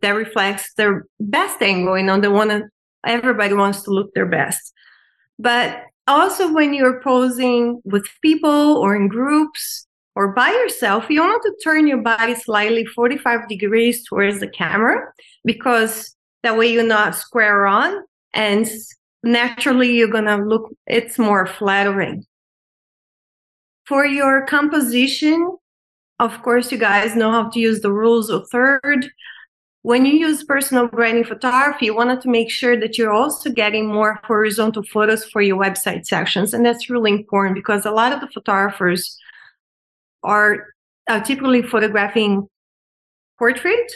that 0.00 0.12
reflects 0.12 0.72
their 0.74 1.04
best 1.20 1.60
angle, 1.60 1.98
you 1.98 2.04
know, 2.04 2.18
the 2.18 2.30
one 2.30 2.70
everybody 3.04 3.52
wants 3.52 3.82
to 3.82 3.90
look 3.90 4.14
their 4.14 4.26
best. 4.26 4.72
But 5.38 5.82
also 6.06 6.50
when 6.54 6.72
you're 6.72 7.02
posing 7.02 7.82
with 7.84 8.06
people 8.22 8.78
or 8.78 8.96
in 8.96 9.08
groups, 9.08 9.86
or 10.16 10.32
by 10.32 10.50
yourself, 10.50 11.06
you 11.10 11.20
want 11.20 11.42
to 11.42 11.54
turn 11.62 11.86
your 11.86 12.02
body 12.02 12.34
slightly 12.34 12.84
45 12.84 13.48
degrees 13.48 14.06
towards 14.06 14.40
the 14.40 14.48
camera 14.48 15.12
because 15.44 16.14
that 16.42 16.56
way 16.56 16.72
you're 16.72 16.84
not 16.84 17.16
square 17.16 17.66
on 17.66 18.04
and 18.32 18.70
naturally 19.22 19.92
you're 19.92 20.08
going 20.08 20.26
to 20.26 20.36
look, 20.36 20.70
it's 20.86 21.18
more 21.18 21.46
flattering. 21.46 22.24
For 23.86 24.06
your 24.06 24.46
composition, 24.46 25.56
of 26.20 26.42
course, 26.42 26.70
you 26.70 26.78
guys 26.78 27.16
know 27.16 27.30
how 27.30 27.50
to 27.50 27.58
use 27.58 27.80
the 27.80 27.92
rules 27.92 28.30
of 28.30 28.48
third. 28.50 29.10
When 29.82 30.06
you 30.06 30.14
use 30.14 30.44
personal 30.44 30.88
branding 30.88 31.24
photography, 31.24 31.86
you 31.86 31.94
wanted 31.94 32.22
to 32.22 32.30
make 32.30 32.50
sure 32.50 32.78
that 32.78 32.96
you're 32.96 33.12
also 33.12 33.50
getting 33.50 33.86
more 33.86 34.20
horizontal 34.24 34.84
photos 34.84 35.24
for 35.24 35.42
your 35.42 35.58
website 35.58 36.06
sections. 36.06 36.54
And 36.54 36.64
that's 36.64 36.88
really 36.88 37.10
important 37.10 37.56
because 37.56 37.84
a 37.84 37.90
lot 37.90 38.12
of 38.12 38.20
the 38.20 38.28
photographers 38.28 39.18
are 40.24 40.66
uh, 41.08 41.20
typically 41.20 41.62
photographing 41.62 42.48
portrait. 43.38 43.92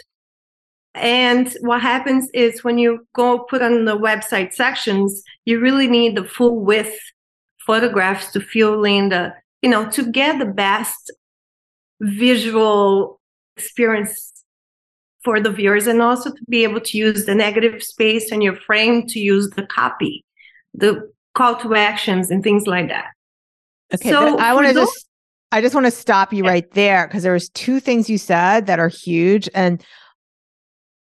And 0.94 1.52
what 1.60 1.80
happens 1.80 2.28
is 2.34 2.64
when 2.64 2.78
you 2.78 3.06
go 3.14 3.40
put 3.40 3.62
on 3.62 3.84
the 3.84 3.96
website 3.96 4.52
sections, 4.52 5.22
you 5.44 5.60
really 5.60 5.86
need 5.86 6.16
the 6.16 6.24
full 6.24 6.60
width 6.64 6.96
photographs 7.66 8.32
to 8.32 8.40
fill 8.40 8.84
in 8.84 9.10
the, 9.10 9.32
you 9.62 9.70
know, 9.70 9.88
to 9.90 10.10
get 10.10 10.38
the 10.38 10.46
best 10.46 11.12
visual 12.00 13.20
experience 13.56 14.32
for 15.24 15.40
the 15.40 15.50
viewers 15.50 15.86
and 15.86 16.00
also 16.00 16.30
to 16.30 16.44
be 16.48 16.62
able 16.62 16.80
to 16.80 16.96
use 16.96 17.26
the 17.26 17.34
negative 17.34 17.82
space 17.82 18.32
on 18.32 18.40
your 18.40 18.56
frame 18.56 19.06
to 19.06 19.18
use 19.18 19.50
the 19.50 19.66
copy, 19.66 20.24
the 20.74 21.10
call 21.34 21.56
to 21.56 21.74
actions 21.74 22.30
and 22.30 22.42
things 22.42 22.66
like 22.66 22.88
that. 22.88 23.06
Okay, 23.94 24.10
so 24.10 24.38
I 24.38 24.52
want 24.54 24.66
to 24.68 24.74
just 24.74 25.07
I 25.50 25.60
just 25.60 25.74
want 25.74 25.86
to 25.86 25.90
stop 25.90 26.32
you 26.32 26.44
right 26.44 26.70
there 26.72 27.06
because 27.06 27.22
there 27.22 27.32
was 27.32 27.48
two 27.50 27.80
things 27.80 28.10
you 28.10 28.18
said 28.18 28.66
that 28.66 28.78
are 28.78 28.88
huge 28.88 29.48
and 29.54 29.82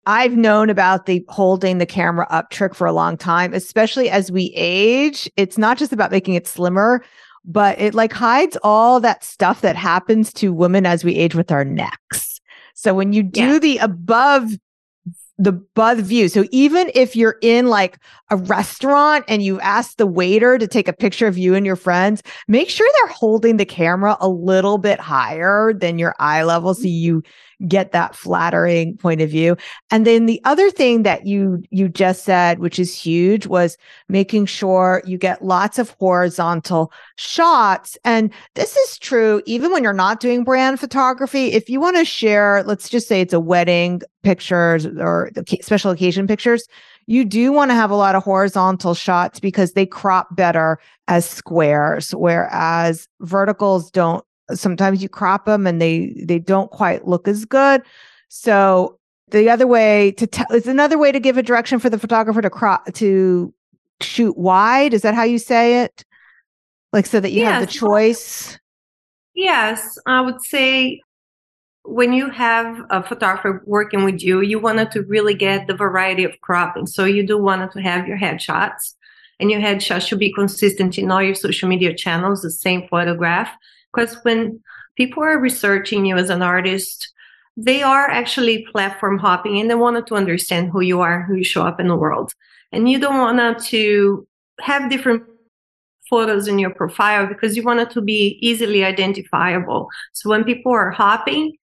I've 0.06 0.36
known 0.36 0.70
about 0.70 1.06
the 1.06 1.24
holding 1.30 1.78
the 1.78 1.86
camera 1.86 2.26
up 2.30 2.50
trick 2.50 2.74
for 2.74 2.88
a 2.88 2.92
long 2.92 3.16
time, 3.16 3.54
especially 3.54 4.10
as 4.10 4.32
we 4.32 4.52
age. 4.56 5.30
It's 5.38 5.58
not 5.58 5.78
just 5.78 5.94
about 5.94 6.10
making 6.10 6.34
it 6.34 6.48
slimmer, 6.48 7.04
but 7.46 7.80
it 7.80 7.94
like 7.94 8.14
hides 8.14 8.58
all 8.64 9.00
that 9.02 9.24
stuff 9.24 9.62
that 9.62 9.76
happens 9.76 10.34
to 10.34 10.54
women 10.54 10.86
as 10.86 11.04
we 11.04 11.16
age 11.16 11.36
with 11.36 11.52
our 11.52 11.64
necks. 11.64 12.42
So 12.74 12.94
when 12.94 13.14
you 13.14 13.24
do 13.24 13.54
yeah. 13.54 13.60
the 13.60 13.78
above 13.80 14.52
the 15.40 15.54
buzz 15.54 16.02
view. 16.02 16.28
So 16.28 16.46
even 16.52 16.92
if 16.94 17.16
you're 17.16 17.38
in 17.42 17.68
like 17.68 17.98
a 18.30 18.36
restaurant 18.36 19.24
and 19.30 19.42
you 19.42 19.60
ask 19.62 19.96
the 19.96 20.06
waiter 20.06 20.58
to 20.58 20.68
take 20.68 20.90
a 20.90 20.94
picture 20.94 21.28
of 21.28 21.38
you 21.38 21.56
and 21.56 21.66
your 21.66 21.78
friends, 21.78 22.22
make 22.50 22.70
sure 22.70 22.88
they're 22.94 23.14
holding 23.14 23.56
the 23.56 23.66
camera 23.66 24.18
a 24.20 24.28
little 24.28 24.78
bit 24.78 25.00
higher 25.00 25.74
than 25.74 25.98
your 25.98 26.14
eye 26.20 26.44
level 26.44 26.74
so 26.74 26.84
you 26.84 27.24
get 27.68 27.92
that 27.92 28.16
flattering 28.16 28.98
point 28.98 29.22
of 29.22 29.30
view. 29.30 29.58
And 29.92 30.06
then 30.06 30.26
the 30.26 30.42
other 30.46 30.70
thing 30.70 31.04
that 31.04 31.26
you 31.26 31.64
you 31.70 31.90
just 31.90 32.24
said, 32.24 32.60
which 32.60 32.80
is 32.80 32.96
huge, 32.96 33.48
was 33.48 33.78
making 34.08 34.46
sure 34.46 35.02
you 35.06 35.18
get 35.18 35.44
lots 35.44 35.80
of 35.80 35.90
horizontal 36.00 36.92
shots. 37.18 37.98
And 38.06 38.32
this 38.56 38.76
is 38.76 38.98
true 38.98 39.42
even 39.46 39.72
when 39.72 39.84
you're 39.84 39.94
not 39.94 40.20
doing 40.20 40.44
brand 40.44 40.80
photography. 40.80 41.52
If 41.52 41.70
you 41.70 41.80
want 41.80 41.98
to 41.98 42.06
share, 42.06 42.64
let's 42.64 42.90
just 42.90 43.08
say 43.08 43.22
it's 43.22 43.34
a 43.34 43.40
wedding 43.40 44.02
pictures 44.24 44.86
or 44.86 45.32
special 45.62 45.92
occasion 45.92 46.28
pictures, 46.28 46.68
you 47.08 47.26
do 47.26 47.52
want 47.52 47.72
to 47.72 47.76
have 47.76 47.90
a 47.90 47.96
lot 47.96 48.16
of 48.16 48.24
horizontal 48.24 48.94
shots 48.94 49.40
because 49.40 49.74
they 49.74 49.86
crop 49.86 50.36
better 50.36 50.78
as 51.08 51.28
squares, 51.28 52.12
whereas 52.12 53.08
verticals 53.22 53.90
don't 53.90 54.24
sometimes 54.54 55.02
you 55.02 55.10
crop 55.10 55.46
them 55.46 55.68
and 55.68 55.82
they 55.82 56.14
they 56.26 56.40
don't 56.40 56.72
quite 56.72 57.08
look 57.08 57.28
as 57.28 57.46
good. 57.46 57.82
So 58.30 58.98
the 59.30 59.50
other 59.50 59.68
way 59.68 60.12
to 60.14 60.28
tell 60.28 60.48
is 60.52 60.68
another 60.68 60.98
way 60.98 61.12
to 61.12 61.20
give 61.20 61.38
a 61.38 61.44
direction 61.44 61.80
for 61.80 61.90
the 61.90 62.00
photographer 62.00 62.42
to 62.42 62.50
crop 62.50 62.92
to 62.94 63.54
shoot 64.02 64.38
wide. 64.38 64.94
Is 64.94 65.02
that 65.02 65.16
how 65.16 65.24
you 65.24 65.40
say 65.40 65.84
it? 65.84 66.04
Like 66.94 67.06
so 67.06 67.20
that 67.20 67.32
you 67.32 67.42
yes. 67.42 67.52
have 67.52 67.68
the 67.68 67.72
choice? 67.72 68.60
yes 69.40 69.98
i 70.06 70.20
would 70.20 70.42
say 70.44 71.00
when 71.84 72.12
you 72.12 72.30
have 72.30 72.86
a 72.90 73.02
photographer 73.02 73.64
working 73.66 74.04
with 74.04 74.22
you 74.22 74.42
you 74.42 74.60
wanted 74.60 74.92
to 74.92 75.02
really 75.04 75.34
get 75.34 75.66
the 75.66 75.76
variety 75.76 76.24
of 76.24 76.40
cropping. 76.42 76.86
So 76.86 77.06
you 77.06 77.26
do 77.26 77.42
want 77.42 77.72
to 77.72 77.82
have 77.82 78.08
your 78.08 78.18
headshots 78.18 78.96
and 79.40 79.50
your 79.50 79.62
headshot 79.62 80.06
should 80.06 80.20
be 80.20 80.34
consistent 80.34 80.98
in 80.98 81.10
all 81.10 81.24
your 81.24 81.36
social 81.36 81.70
media 81.70 81.96
channels 81.96 82.42
the 82.42 82.52
same 82.52 82.88
photograph 82.90 83.50
because 83.94 84.18
when 84.24 84.62
people 84.96 85.24
are 85.24 85.40
researching 85.40 86.06
you 86.06 86.18
as 86.18 86.30
an 86.30 86.42
artist, 86.42 87.12
they 87.58 87.82
are 87.84 88.10
actually 88.10 88.66
platform 88.72 89.18
hopping 89.18 89.60
and 89.60 89.70
they 89.70 89.76
wanted 89.76 90.08
to 90.08 90.16
understand 90.16 90.70
who 90.72 90.82
you 90.82 91.02
are, 91.02 91.24
who 91.24 91.36
you 91.36 91.44
show 91.44 91.66
up 91.66 91.80
in 91.80 91.88
the 91.88 91.96
world. 91.96 92.34
And 92.72 92.90
you 92.90 93.00
don't 93.00 93.18
want 93.18 93.64
to 93.66 94.28
have 94.62 94.90
different 94.90 95.24
photos 96.10 96.48
in 96.48 96.58
your 96.58 96.72
profile 96.72 97.28
because 97.28 97.56
you 97.56 97.64
want 97.64 97.80
it 97.80 97.92
to 97.92 98.02
be 98.02 98.38
easily 98.42 98.84
identifiable. 98.84 99.90
So 100.14 100.30
when 100.30 100.44
people 100.44 100.72
are 100.72 100.92
hopping, 100.92 101.54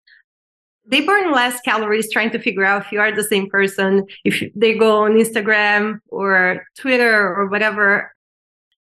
they 0.88 1.00
burn 1.00 1.32
less 1.32 1.60
calories 1.62 2.12
trying 2.12 2.30
to 2.30 2.38
figure 2.38 2.64
out 2.64 2.86
if 2.86 2.92
you 2.92 3.00
are 3.00 3.14
the 3.14 3.24
same 3.24 3.50
person, 3.50 4.06
if 4.24 4.42
they 4.54 4.78
go 4.78 5.04
on 5.04 5.12
Instagram 5.12 5.98
or 6.08 6.64
Twitter 6.78 7.34
or 7.34 7.46
whatever, 7.46 8.12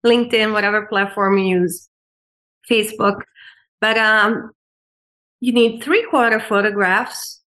LinkedIn, 0.06 0.52
whatever 0.52 0.86
platform 0.88 1.38
you 1.38 1.62
use, 1.62 1.88
Facebook. 2.70 3.22
But 3.84 3.98
um, 3.98 4.52
you 5.42 5.52
need 5.52 5.84
three 5.84 6.06
quarter 6.10 6.40
photographs, 6.40 7.42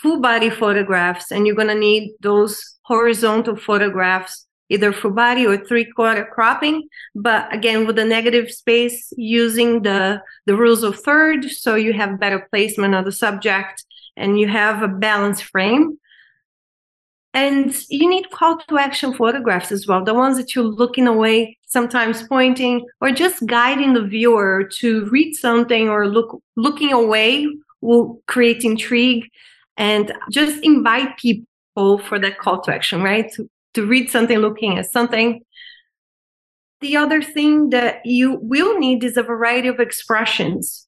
full 0.00 0.20
body 0.20 0.48
photographs, 0.48 1.32
and 1.32 1.44
you're 1.44 1.56
going 1.56 1.74
to 1.76 1.84
need 1.88 2.12
those 2.20 2.78
horizontal 2.82 3.56
photographs 3.56 4.46
either 4.68 4.92
full 4.92 5.10
body 5.10 5.44
or 5.44 5.56
three 5.56 5.84
quarter 5.84 6.24
cropping. 6.24 6.88
But 7.16 7.52
again, 7.52 7.84
with 7.84 7.96
the 7.96 8.04
negative 8.04 8.48
space, 8.52 9.12
using 9.16 9.82
the, 9.82 10.22
the 10.46 10.56
rules 10.56 10.84
of 10.84 11.00
third, 11.00 11.50
so 11.50 11.74
you 11.74 11.92
have 11.94 12.20
better 12.20 12.46
placement 12.50 12.94
of 12.94 13.04
the 13.04 13.10
subject 13.10 13.84
and 14.16 14.38
you 14.38 14.46
have 14.46 14.82
a 14.82 14.88
balanced 14.88 15.44
frame. 15.44 15.98
And 17.34 17.76
you 17.90 18.08
need 18.08 18.30
call 18.30 18.58
to 18.68 18.78
action 18.78 19.12
photographs 19.12 19.72
as 19.72 19.88
well, 19.88 20.04
the 20.04 20.14
ones 20.14 20.36
that 20.36 20.54
you're 20.54 20.64
looking 20.64 21.08
away, 21.08 21.58
sometimes 21.76 22.26
pointing, 22.26 22.86
or 23.02 23.10
just 23.10 23.44
guiding 23.44 23.92
the 23.92 24.06
viewer 24.16 24.66
to 24.78 25.04
read 25.10 25.34
something 25.34 25.90
or 25.90 26.08
look 26.08 26.30
looking 26.56 26.90
away 26.90 27.46
will 27.82 28.22
create 28.26 28.64
intrigue 28.64 29.24
and 29.76 30.10
just 30.30 30.64
invite 30.64 31.18
people 31.18 31.98
for 31.98 32.18
that 32.18 32.38
call 32.38 32.62
to 32.62 32.72
action, 32.72 33.02
right? 33.02 33.30
To, 33.34 33.50
to 33.74 33.84
read 33.84 34.08
something, 34.10 34.38
looking 34.38 34.78
at 34.78 34.90
something. 34.90 35.42
The 36.80 36.96
other 36.96 37.20
thing 37.20 37.68
that 37.76 38.00
you 38.06 38.38
will 38.40 38.78
need 38.78 39.04
is 39.04 39.18
a 39.18 39.22
variety 39.22 39.68
of 39.68 39.78
expressions. 39.78 40.86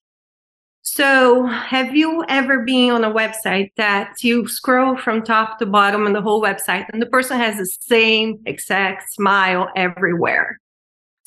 So, 0.81 1.45
have 1.45 1.95
you 1.95 2.25
ever 2.31 2.65
been 2.65 2.93
on 2.93 3.05
a 3.05 3.13
website 3.13 3.73
that 3.77 4.25
you 4.25 4.49
scroll 4.49 4.97
from 4.97 5.23
top 5.23 5.59
to 5.59 5.67
bottom 5.67 6.07
on 6.07 6.15
the 6.15 6.23
whole 6.23 6.43
website 6.43 6.87
and 6.91 7.03
the 7.03 7.13
person 7.17 7.37
has 7.37 7.59
the 7.59 7.67
same 7.67 8.41
exact 8.47 9.13
smile 9.13 9.69
everywhere? 9.77 10.59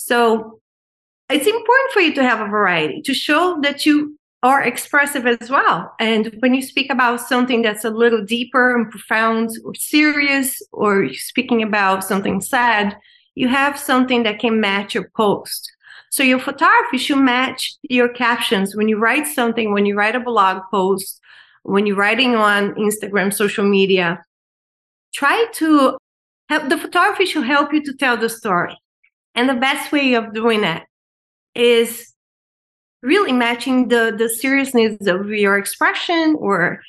So, 0.05 0.59
it's 1.29 1.47
important 1.47 1.91
for 1.93 2.01
you 2.01 2.13
to 2.15 2.23
have 2.23 2.41
a 2.41 2.49
variety 2.49 3.01
to 3.03 3.13
show 3.13 3.57
that 3.61 3.85
you 3.85 4.17
are 4.43 4.61
expressive 4.63 5.27
as 5.27 5.49
well. 5.49 5.93
And 5.99 6.35
when 6.39 6.53
you 6.53 6.61
speak 6.61 6.91
about 6.91 7.21
something 7.21 7.61
that's 7.61 7.85
a 7.85 7.89
little 7.89 8.25
deeper 8.25 8.75
and 8.75 8.89
profound 8.89 9.51
or 9.63 9.75
serious, 9.75 10.61
or 10.71 11.03
you're 11.03 11.13
speaking 11.13 11.61
about 11.61 12.03
something 12.03 12.41
sad, 12.41 12.97
you 13.35 13.47
have 13.47 13.79
something 13.79 14.23
that 14.23 14.39
can 14.39 14.59
match 14.59 14.95
your 14.95 15.09
post. 15.15 15.71
So 16.09 16.23
your 16.23 16.39
photography 16.39 16.97
should 16.97 17.19
match 17.19 17.75
your 17.83 18.09
captions 18.09 18.75
when 18.75 18.89
you 18.89 18.97
write 18.97 19.27
something, 19.27 19.71
when 19.71 19.85
you 19.85 19.95
write 19.95 20.15
a 20.15 20.19
blog 20.19 20.63
post, 20.69 21.21
when 21.63 21.85
you're 21.85 21.95
writing 21.95 22.35
on 22.35 22.73
Instagram, 22.75 23.31
social 23.31 23.63
media. 23.63 24.23
Try 25.13 25.45
to 25.53 25.97
have 26.49 26.69
the 26.69 26.77
photography 26.77 27.25
should 27.25 27.45
help 27.45 27.71
you 27.73 27.81
to 27.83 27.93
tell 27.93 28.17
the 28.17 28.27
story. 28.27 28.75
And 29.35 29.47
the 29.47 29.53
best 29.53 29.91
way 29.91 30.13
of 30.15 30.33
doing 30.33 30.61
that 30.61 30.87
is 31.55 32.13
really 33.01 33.31
matching 33.31 33.87
the, 33.87 34.13
the 34.17 34.29
seriousness 34.29 35.07
of 35.07 35.29
your 35.29 35.57
expression 35.57 36.35
or 36.39 36.81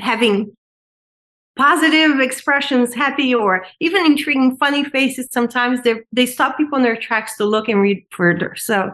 having 0.00 0.56
positive 1.56 2.20
expressions, 2.20 2.94
happy 2.94 3.34
or 3.34 3.64
even 3.80 4.06
intriguing, 4.06 4.56
funny 4.56 4.84
faces, 4.84 5.28
sometimes 5.30 5.82
they 5.82 6.00
they 6.12 6.26
stop 6.26 6.56
people 6.56 6.76
in 6.76 6.84
their 6.84 6.96
tracks 6.96 7.36
to 7.36 7.44
look 7.44 7.68
and 7.68 7.80
read 7.80 8.04
further. 8.10 8.54
So 8.56 8.92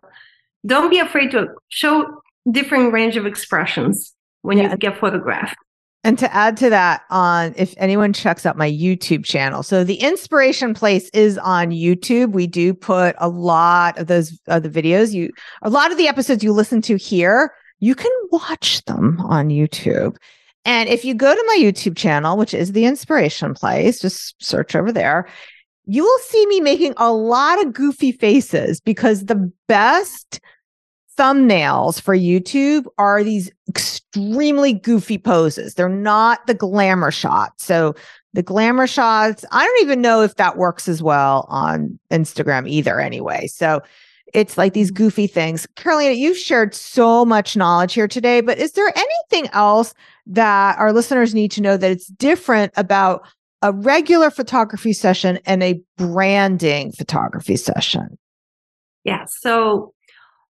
don't 0.66 0.90
be 0.90 0.98
afraid 0.98 1.30
to 1.32 1.48
show 1.68 2.20
different 2.50 2.92
range 2.92 3.16
of 3.16 3.26
expressions 3.26 4.14
when 4.42 4.58
yeah. 4.58 4.70
you 4.70 4.76
get 4.76 4.98
photographed. 4.98 5.56
And 6.04 6.18
to 6.20 6.32
add 6.32 6.56
to 6.58 6.70
that, 6.70 7.02
on 7.10 7.54
if 7.56 7.74
anyone 7.76 8.12
checks 8.12 8.46
out 8.46 8.56
my 8.56 8.70
YouTube 8.70 9.24
channel, 9.24 9.62
so 9.62 9.82
the 9.82 9.96
inspiration 9.96 10.72
place 10.72 11.10
is 11.10 11.36
on 11.38 11.70
YouTube. 11.70 12.32
We 12.32 12.46
do 12.46 12.72
put 12.72 13.16
a 13.18 13.28
lot 13.28 13.98
of 13.98 14.06
those 14.06 14.38
of 14.46 14.62
the 14.62 14.70
videos. 14.70 15.12
You 15.12 15.30
a 15.62 15.70
lot 15.70 15.90
of 15.90 15.98
the 15.98 16.06
episodes 16.06 16.44
you 16.44 16.52
listen 16.52 16.80
to 16.82 16.96
here, 16.96 17.52
you 17.80 17.94
can 17.94 18.12
watch 18.30 18.84
them 18.84 19.20
on 19.20 19.48
YouTube. 19.48 20.16
And 20.64 20.88
if 20.88 21.04
you 21.04 21.14
go 21.14 21.34
to 21.34 21.44
my 21.46 21.58
YouTube 21.60 21.96
channel, 21.96 22.36
which 22.36 22.54
is 22.54 22.72
the 22.72 22.84
inspiration 22.84 23.54
place, 23.54 24.00
just 24.00 24.34
search 24.42 24.76
over 24.76 24.92
there, 24.92 25.28
you 25.86 26.04
will 26.04 26.18
see 26.20 26.46
me 26.46 26.60
making 26.60 26.94
a 26.98 27.12
lot 27.12 27.64
of 27.64 27.72
goofy 27.72 28.12
faces 28.12 28.80
because 28.80 29.24
the 29.24 29.50
best 29.66 30.40
thumbnails 31.18 32.00
for 32.00 32.16
YouTube 32.16 32.86
are 32.96 33.24
these 33.24 33.50
extremely 33.68 34.72
goofy 34.72 35.18
poses. 35.18 35.74
They're 35.74 35.88
not 35.88 36.46
the 36.46 36.54
glamour 36.54 37.10
shots. 37.10 37.64
So 37.64 37.94
the 38.34 38.42
glamour 38.42 38.86
shots, 38.86 39.44
I 39.50 39.64
don't 39.64 39.82
even 39.82 40.00
know 40.00 40.22
if 40.22 40.36
that 40.36 40.56
works 40.56 40.88
as 40.88 41.02
well 41.02 41.46
on 41.48 41.98
Instagram 42.10 42.68
either 42.68 43.00
anyway. 43.00 43.48
So 43.48 43.80
it's 44.32 44.56
like 44.58 44.74
these 44.74 44.90
goofy 44.90 45.26
things. 45.26 45.66
Carolina, 45.74 46.14
you've 46.14 46.36
shared 46.36 46.74
so 46.74 47.24
much 47.24 47.56
knowledge 47.56 47.94
here 47.94 48.08
today, 48.08 48.40
but 48.40 48.58
is 48.58 48.72
there 48.72 48.92
anything 48.94 49.50
else 49.52 49.94
that 50.26 50.78
our 50.78 50.92
listeners 50.92 51.34
need 51.34 51.50
to 51.52 51.62
know 51.62 51.76
that 51.76 51.90
it's 51.90 52.06
different 52.06 52.72
about 52.76 53.26
a 53.62 53.72
regular 53.72 54.30
photography 54.30 54.92
session 54.92 55.38
and 55.46 55.62
a 55.62 55.80
branding 55.96 56.92
photography 56.92 57.56
session? 57.56 58.18
Yeah. 59.04 59.24
So 59.26 59.94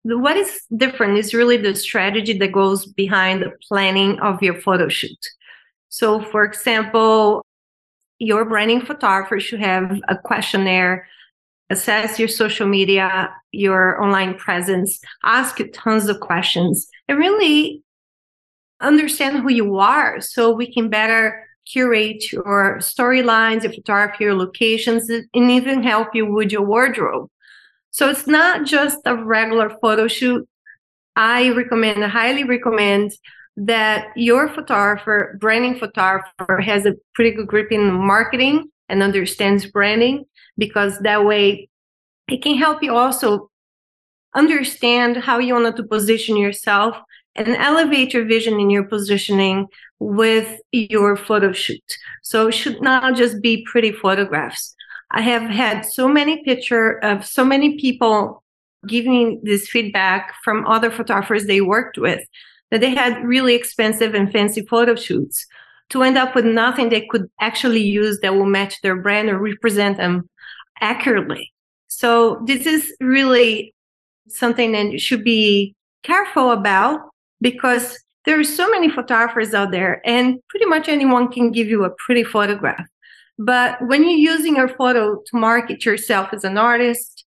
what 0.04 0.38
is 0.38 0.62
different 0.76 1.18
is 1.18 1.34
really 1.34 1.58
the 1.58 1.76
strategy 1.76 2.38
that 2.38 2.52
goes 2.52 2.86
behind 2.86 3.42
the 3.42 3.52
planning 3.68 4.20
of 4.20 4.42
your 4.44 4.60
photo 4.60 4.90
shoot. 4.90 5.18
So, 5.90 6.22
for 6.22 6.44
example, 6.44 7.46
your 8.20 8.46
branding 8.46 8.82
photographer 8.82 9.40
should 9.40 9.60
have 9.60 10.00
a 10.08 10.18
questionnaire, 10.18 11.08
assess 11.70 12.20
your 12.20 12.28
social 12.28 12.68
media, 12.68 13.34
your 13.52 14.02
online 14.02 14.36
presence, 14.36 15.00
ask 15.24 15.60
you 15.60 15.68
tons 15.72 16.08
of 16.10 16.20
questions, 16.20 16.88
and 17.08 17.18
really 17.18 17.84
understand 18.82 19.40
who 19.40 19.52
you 19.52 19.78
are 19.78 20.20
so 20.20 20.52
we 20.52 20.72
can 20.72 20.90
better 20.90 21.48
curate 21.66 22.32
your 22.32 22.78
storylines, 22.80 23.64
your 23.64 23.72
photography, 23.72 24.26
your 24.26 24.36
locations, 24.36 25.10
and 25.10 25.28
even 25.34 25.82
help 25.82 26.14
you 26.14 26.32
with 26.32 26.52
your 26.52 26.64
wardrobe. 26.64 27.30
So 27.94 28.10
it's 28.10 28.26
not 28.26 28.66
just 28.66 28.98
a 29.06 29.16
regular 29.16 29.70
photo 29.70 30.08
shoot. 30.08 30.48
I 31.16 31.50
recommend, 31.50 32.04
I 32.04 32.08
highly 32.08 32.44
recommend 32.44 33.12
that 33.56 34.08
your 34.16 34.50
photographer, 34.50 35.38
branding 35.40 35.78
photographer, 35.78 36.60
has 36.60 36.88
a 36.88 36.96
pretty 37.14 37.36
good 37.36 37.48
grip 37.48 37.72
in 37.72 37.94
marketing 37.94 38.66
and 38.90 39.04
understands 39.04 39.68
branding 39.68 40.26
because 40.58 40.98
that 41.00 41.24
way 41.24 41.70
it 42.28 42.42
can 42.42 42.58
help 42.58 42.82
you 42.82 42.96
also 42.96 43.52
understand 44.34 45.18
how 45.18 45.38
you 45.38 45.54
want 45.54 45.78
to 45.78 45.84
position 45.84 46.36
yourself 46.36 46.98
and 47.36 47.50
elevate 47.50 48.12
your 48.12 48.26
vision 48.26 48.60
in 48.60 48.72
your 48.72 48.86
positioning 48.86 49.68
with 50.00 50.60
your 50.72 51.16
photo 51.16 51.52
shoot. 51.52 51.84
So 52.24 52.48
it 52.48 52.54
should 52.54 52.82
not 52.82 53.16
just 53.16 53.40
be 53.40 53.64
pretty 53.70 53.92
photographs. 53.92 54.76
I 55.12 55.22
have 55.22 55.44
had 55.44 55.86
so 55.86 56.08
many 56.08 56.44
picture 56.44 56.98
of 57.04 57.26
so 57.26 57.46
many 57.46 57.78
people 57.78 58.44
giving 58.88 59.40
this 59.44 59.68
feedback 59.68 60.34
from 60.44 60.66
other 60.66 60.92
photographers 60.92 61.46
they 61.46 61.62
worked 61.62 61.98
with 61.98 62.22
that 62.72 62.82
they 62.82 62.94
had 62.94 63.24
really 63.24 63.56
expensive 63.56 64.14
and 64.14 64.32
fancy 64.32 64.66
photo 64.66 64.96
shoots 64.96 65.46
to 65.90 66.02
end 66.02 66.18
up 66.18 66.34
with 66.34 66.46
nothing 66.46 66.90
they 66.90 67.06
could 67.10 67.30
actually 67.40 67.82
use 67.82 68.20
that 68.22 68.34
will 68.34 68.46
match 68.46 68.82
their 68.82 68.96
brand 68.96 69.30
or 69.30 69.38
represent 69.38 69.98
them 69.98 70.28
accurately. 70.82 71.54
So 71.88 72.42
this 72.46 72.66
is 72.66 72.92
really 73.00 73.74
something 74.28 74.72
that 74.72 74.92
you 74.92 75.00
should 75.00 75.24
be 75.24 75.76
careful 76.02 76.52
about 76.52 77.02
because 77.42 78.00
there 78.26 78.40
are 78.40 78.44
so 78.44 78.70
many 78.72 78.90
photographers 78.90 79.54
out 79.54 79.72
there 79.72 80.02
and 80.06 80.40
pretty 80.50 80.66
much 80.66 80.88
anyone 80.88 81.32
can 81.32 81.52
give 81.52 81.68
you 81.68 81.84
a 81.84 81.92
pretty 82.06 82.24
photograph. 82.24 82.88
But 83.38 83.86
when 83.88 84.04
you're 84.04 84.34
using 84.36 84.56
your 84.56 84.70
photo 84.70 85.16
to 85.16 85.38
market 85.38 85.86
yourself 85.86 86.30
as 86.34 86.44
an 86.44 86.58
artist 86.58 87.26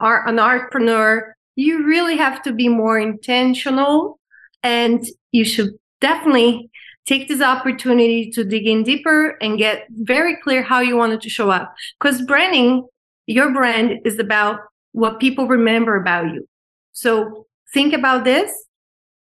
or 0.00 0.26
an 0.26 0.38
entrepreneur, 0.38 1.34
you 1.56 1.84
really 1.84 2.16
have 2.16 2.42
to 2.42 2.52
be 2.52 2.68
more 2.68 2.98
intentional 2.98 4.18
and 4.62 5.04
you 5.32 5.44
should 5.44 5.70
definitely 6.00 6.70
take 7.06 7.28
this 7.28 7.42
opportunity 7.42 8.30
to 8.30 8.44
dig 8.44 8.66
in 8.66 8.82
deeper 8.82 9.36
and 9.42 9.58
get 9.58 9.86
very 9.90 10.36
clear 10.42 10.62
how 10.62 10.80
you 10.80 10.96
want 10.96 11.20
to 11.20 11.28
show 11.28 11.50
up. 11.50 11.74
Because 11.98 12.22
branding, 12.22 12.86
your 13.26 13.52
brand 13.52 14.00
is 14.04 14.18
about 14.18 14.60
what 14.92 15.20
people 15.20 15.46
remember 15.46 15.96
about 15.96 16.26
you. 16.32 16.48
So 16.92 17.46
think 17.72 17.92
about 17.92 18.24
this 18.24 18.52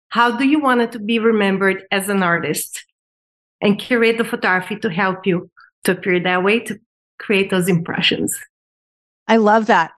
how 0.08 0.36
do 0.36 0.46
you 0.46 0.60
want 0.60 0.80
it 0.80 0.92
to 0.92 0.98
be 0.98 1.18
remembered 1.18 1.84
as 1.90 2.08
an 2.08 2.22
artist? 2.22 2.84
And 3.60 3.78
curate 3.78 4.18
the 4.18 4.24
photography 4.24 4.76
to 4.76 4.90
help 4.90 5.26
you 5.26 5.50
to 5.86 5.92
appear 5.92 6.20
that 6.20 6.44
way, 6.44 6.60
to 6.60 6.78
create 7.18 7.50
those 7.50 7.68
impressions. 7.68 8.36
I 9.26 9.38
love 9.38 9.66
that. 9.66 9.92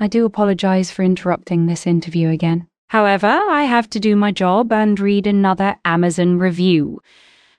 I 0.00 0.08
do 0.08 0.24
apologize 0.24 0.90
for 0.90 1.02
interrupting 1.02 1.66
this 1.66 1.86
interview 1.86 2.30
again. 2.30 2.66
However, 2.88 3.28
I 3.28 3.64
have 3.64 3.88
to 3.90 4.00
do 4.00 4.16
my 4.16 4.32
job 4.32 4.72
and 4.72 4.98
read 4.98 5.26
another 5.26 5.76
Amazon 5.84 6.38
review. 6.38 7.00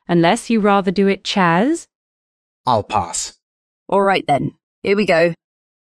Unless 0.07 0.49
you 0.49 0.59
rather 0.59 0.91
do 0.91 1.07
it, 1.07 1.23
Chaz? 1.23 1.87
I'll 2.65 2.83
pass. 2.83 3.39
All 3.87 4.01
right 4.01 4.25
then, 4.27 4.51
here 4.81 4.95
we 4.95 5.05
go. 5.05 5.33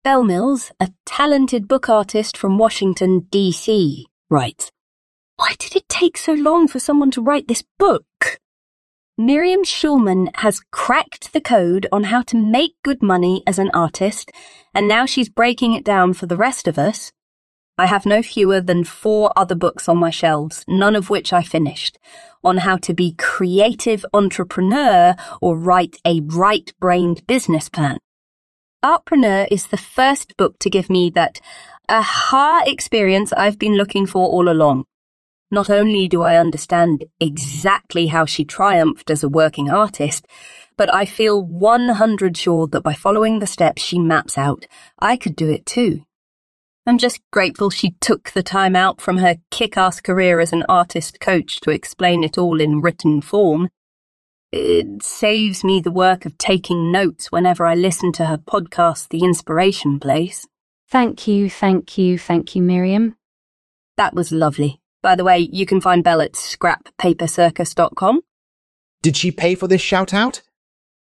Belle 0.03 0.23
Mills, 0.23 0.71
a 0.79 0.91
talented 1.05 1.67
book 1.67 1.89
artist 1.89 2.35
from 2.35 2.57
Washington, 2.57 3.27
D.C., 3.29 4.05
writes 4.29 4.71
Why 5.35 5.53
did 5.59 5.75
it 5.75 5.89
take 5.89 6.17
so 6.17 6.33
long 6.33 6.67
for 6.67 6.79
someone 6.79 7.11
to 7.11 7.21
write 7.21 7.47
this 7.47 7.63
book? 7.77 8.39
Miriam 9.21 9.63
Schulman 9.63 10.35
has 10.37 10.61
cracked 10.71 11.31
the 11.31 11.41
code 11.41 11.85
on 11.91 12.05
how 12.05 12.23
to 12.23 12.35
make 12.35 12.73
good 12.81 13.03
money 13.03 13.43
as 13.45 13.59
an 13.59 13.69
artist, 13.71 14.31
and 14.73 14.87
now 14.87 15.05
she's 15.05 15.29
breaking 15.29 15.75
it 15.75 15.83
down 15.83 16.13
for 16.13 16.25
the 16.25 16.35
rest 16.35 16.67
of 16.67 16.79
us. 16.79 17.11
I 17.77 17.85
have 17.85 18.03
no 18.03 18.23
fewer 18.23 18.61
than 18.61 18.83
four 18.83 19.31
other 19.35 19.53
books 19.53 19.87
on 19.87 19.97
my 19.97 20.09
shelves, 20.09 20.65
none 20.67 20.95
of 20.95 21.11
which 21.11 21.31
I 21.31 21.43
finished, 21.43 21.99
on 22.43 22.57
how 22.57 22.77
to 22.77 22.95
be 22.95 23.13
creative 23.13 24.03
entrepreneur 24.11 25.15
or 25.39 25.55
write 25.55 25.97
a 26.03 26.21
right-brained 26.21 27.27
business 27.27 27.69
plan. 27.69 27.99
Artpreneur 28.83 29.47
is 29.51 29.67
the 29.67 29.77
first 29.77 30.35
book 30.35 30.57
to 30.57 30.69
give 30.71 30.89
me 30.89 31.11
that 31.11 31.39
aha 31.87 32.63
experience 32.65 33.31
I've 33.33 33.59
been 33.59 33.75
looking 33.75 34.07
for 34.07 34.27
all 34.27 34.49
along. 34.49 34.85
Not 35.51 35.69
only 35.69 36.07
do 36.07 36.21
I 36.21 36.37
understand 36.37 37.03
exactly 37.19 38.07
how 38.07 38.25
she 38.25 38.45
triumphed 38.45 39.09
as 39.09 39.21
a 39.21 39.29
working 39.29 39.69
artist, 39.69 40.25
but 40.77 40.93
I 40.93 41.03
feel 41.03 41.43
100 41.43 42.37
sure 42.37 42.67
that 42.67 42.81
by 42.81 42.93
following 42.93 43.39
the 43.39 43.47
steps 43.47 43.81
she 43.81 43.99
maps 43.99 44.37
out, 44.37 44.65
I 44.97 45.17
could 45.17 45.35
do 45.35 45.49
it 45.49 45.65
too. 45.65 46.05
I'm 46.87 46.97
just 46.97 47.21
grateful 47.31 47.69
she 47.69 47.91
took 47.99 48.31
the 48.31 48.41
time 48.41 48.75
out 48.75 49.01
from 49.01 49.17
her 49.17 49.35
kick 49.51 49.77
ass 49.77 50.01
career 50.01 50.39
as 50.39 50.51
an 50.53 50.63
artist 50.67 51.19
coach 51.19 51.59
to 51.61 51.69
explain 51.69 52.23
it 52.23 52.37
all 52.37 52.59
in 52.59 52.81
written 52.81 53.21
form. 53.21 53.69
It 54.51 55.03
saves 55.03 55.63
me 55.63 55.79
the 55.79 55.91
work 55.91 56.25
of 56.25 56.37
taking 56.37 56.91
notes 56.91 57.31
whenever 57.31 57.65
I 57.65 57.75
listen 57.75 58.11
to 58.13 58.25
her 58.25 58.37
podcast, 58.37 59.09
The 59.09 59.23
Inspiration 59.23 59.99
Place. 59.99 60.47
Thank 60.89 61.27
you, 61.27 61.49
thank 61.49 61.97
you, 61.97 62.17
thank 62.17 62.55
you, 62.55 62.61
Miriam. 62.61 63.15
That 63.97 64.13
was 64.13 64.31
lovely. 64.31 64.80
By 65.01 65.15
the 65.15 65.23
way, 65.23 65.49
you 65.51 65.65
can 65.65 65.81
find 65.81 66.03
Belle 66.03 66.21
at 66.21 66.33
scrappapercircus.com. 66.33 68.21
Did 69.01 69.17
she 69.17 69.31
pay 69.31 69.55
for 69.55 69.67
this 69.67 69.81
shout 69.81 70.13
out? 70.13 70.41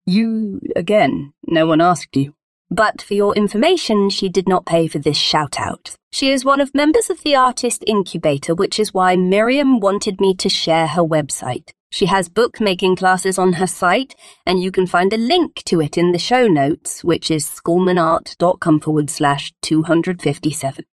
You, 0.06 0.60
again, 0.74 1.34
no 1.46 1.66
one 1.66 1.80
asked 1.80 2.16
you. 2.16 2.34
But 2.70 3.02
for 3.02 3.14
your 3.14 3.34
information, 3.34 4.10
she 4.10 4.28
did 4.28 4.48
not 4.48 4.64
pay 4.64 4.86
for 4.86 4.98
this 4.98 5.16
shout 5.16 5.58
out. 5.58 5.96
She 6.12 6.30
is 6.30 6.44
one 6.44 6.60
of 6.60 6.74
members 6.74 7.10
of 7.10 7.22
the 7.22 7.34
Artist 7.34 7.84
Incubator, 7.86 8.54
which 8.54 8.78
is 8.78 8.94
why 8.94 9.16
Miriam 9.16 9.80
wanted 9.80 10.20
me 10.20 10.34
to 10.36 10.48
share 10.48 10.86
her 10.86 11.02
website. 11.02 11.70
She 11.90 12.06
has 12.06 12.28
bookmaking 12.28 12.96
classes 12.96 13.38
on 13.38 13.54
her 13.54 13.66
site, 13.66 14.14
and 14.46 14.62
you 14.62 14.70
can 14.70 14.86
find 14.86 15.12
a 15.12 15.16
link 15.16 15.62
to 15.64 15.80
it 15.80 15.98
in 15.98 16.12
the 16.12 16.18
show 16.18 16.46
notes, 16.46 17.02
which 17.02 17.30
is 17.30 17.44
schulmanart.com 17.44 18.80
forward 18.80 19.10
slash 19.10 19.52
257. 19.62 20.84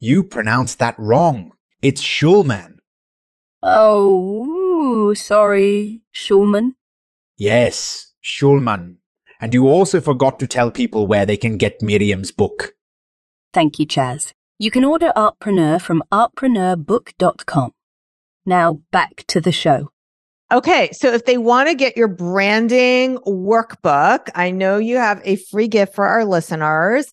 You 0.00 0.22
pronounced 0.22 0.78
that 0.78 0.94
wrong. 0.98 1.52
It's 1.80 2.02
Schulman. 2.02 2.78
Oh, 3.62 5.14
sorry, 5.14 6.02
Schulman. 6.12 6.72
Yes, 7.36 8.12
Schulman. 8.24 8.96
And 9.40 9.54
you 9.54 9.68
also 9.68 10.00
forgot 10.00 10.40
to 10.40 10.48
tell 10.48 10.72
people 10.72 11.06
where 11.06 11.24
they 11.24 11.36
can 11.36 11.56
get 11.56 11.80
Miriam's 11.80 12.32
book. 12.32 12.74
Thank 13.54 13.78
you, 13.78 13.86
Chaz. 13.86 14.32
You 14.58 14.72
can 14.72 14.84
order 14.84 15.12
Artpreneur 15.14 15.80
from 15.80 16.02
artpreneurbook.com. 16.10 17.70
Now 18.44 18.80
back 18.90 19.24
to 19.28 19.40
the 19.40 19.52
show. 19.52 19.92
Okay, 20.50 20.90
so 20.90 21.12
if 21.12 21.26
they 21.26 21.38
want 21.38 21.68
to 21.68 21.76
get 21.76 21.96
your 21.96 22.08
branding 22.08 23.18
workbook, 23.18 24.30
I 24.34 24.50
know 24.50 24.78
you 24.78 24.96
have 24.96 25.20
a 25.24 25.36
free 25.36 25.68
gift 25.68 25.94
for 25.94 26.08
our 26.08 26.24
listeners. 26.24 27.12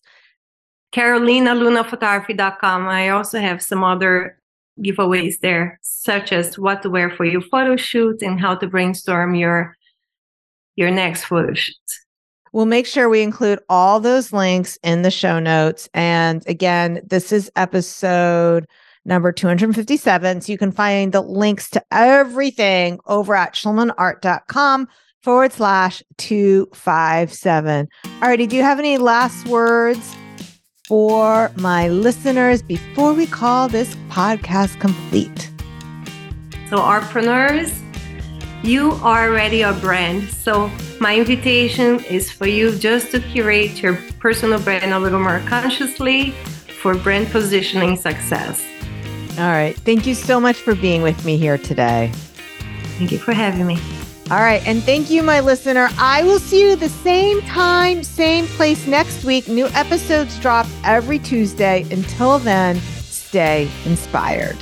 CarolinaLunaPhotography.com. 0.92 2.88
I 2.88 3.10
also 3.10 3.38
have 3.38 3.62
some 3.62 3.84
other 3.84 4.40
giveaways 4.82 5.40
there, 5.40 5.78
such 5.82 6.32
as 6.32 6.58
what 6.58 6.82
to 6.82 6.90
wear 6.90 7.10
for 7.10 7.24
your 7.24 7.42
photo 7.42 7.76
shoot 7.76 8.22
and 8.22 8.40
how 8.40 8.54
to 8.54 8.66
brainstorm 8.66 9.34
your 9.34 9.76
your 10.76 10.90
next 10.90 11.24
photo 11.24 11.54
shoot. 11.54 11.74
We'll 12.52 12.66
make 12.66 12.86
sure 12.86 13.08
we 13.08 13.22
include 13.22 13.58
all 13.68 14.00
those 14.00 14.32
links 14.32 14.78
in 14.82 15.02
the 15.02 15.10
show 15.10 15.38
notes. 15.38 15.88
And 15.92 16.42
again, 16.46 17.00
this 17.04 17.32
is 17.32 17.50
episode 17.56 18.66
number 19.04 19.32
257. 19.32 20.40
So 20.40 20.52
you 20.52 20.58
can 20.58 20.72
find 20.72 21.12
the 21.12 21.20
links 21.20 21.70
to 21.70 21.82
everything 21.90 22.98
over 23.06 23.34
at 23.34 23.54
schulmanart.com 23.54 24.88
forward 25.22 25.52
slash 25.52 26.02
257. 26.18 27.88
Alrighty, 28.04 28.48
do 28.48 28.56
you 28.56 28.62
have 28.62 28.78
any 28.78 28.98
last 28.98 29.46
words 29.48 30.16
for 30.86 31.50
my 31.56 31.88
listeners 31.88 32.62
before 32.62 33.12
we 33.12 33.26
call 33.26 33.66
this 33.68 33.96
podcast 34.08 34.78
complete? 34.78 35.50
So, 36.70 36.78
entrepreneurs, 36.78 37.82
you 38.62 38.92
are 39.02 39.28
already 39.28 39.62
a 39.62 39.72
brand. 39.72 40.28
So, 40.28 40.70
my 41.00 41.16
invitation 41.16 42.04
is 42.04 42.30
for 42.30 42.46
you 42.46 42.76
just 42.78 43.10
to 43.10 43.20
curate 43.20 43.82
your 43.82 43.98
personal 44.20 44.60
brand 44.60 44.92
a 44.92 45.00
little 45.00 45.20
more 45.20 45.40
consciously 45.46 46.30
for 46.80 46.94
brand 46.94 47.28
positioning 47.30 47.96
success. 47.96 48.64
All 49.38 49.50
right. 49.50 49.76
Thank 49.76 50.06
you 50.06 50.14
so 50.14 50.40
much 50.40 50.56
for 50.56 50.76
being 50.76 51.02
with 51.02 51.24
me 51.24 51.36
here 51.36 51.58
today. 51.58 52.12
Thank 52.96 53.10
you 53.10 53.18
for 53.18 53.32
having 53.32 53.66
me. 53.66 53.78
All 54.30 54.38
right. 54.38 54.66
And 54.66 54.82
thank 54.82 55.08
you, 55.08 55.22
my 55.22 55.40
listener. 55.40 55.88
I 55.98 56.24
will 56.24 56.40
see 56.40 56.60
you 56.68 56.74
the 56.74 56.88
same 56.88 57.40
time, 57.42 58.02
same 58.02 58.46
place 58.46 58.86
next 58.86 59.24
week. 59.24 59.46
New 59.46 59.66
episodes 59.68 60.38
drop 60.40 60.66
every 60.84 61.20
Tuesday. 61.20 61.86
Until 61.92 62.40
then, 62.40 62.80
stay 62.80 63.70
inspired. 63.84 64.56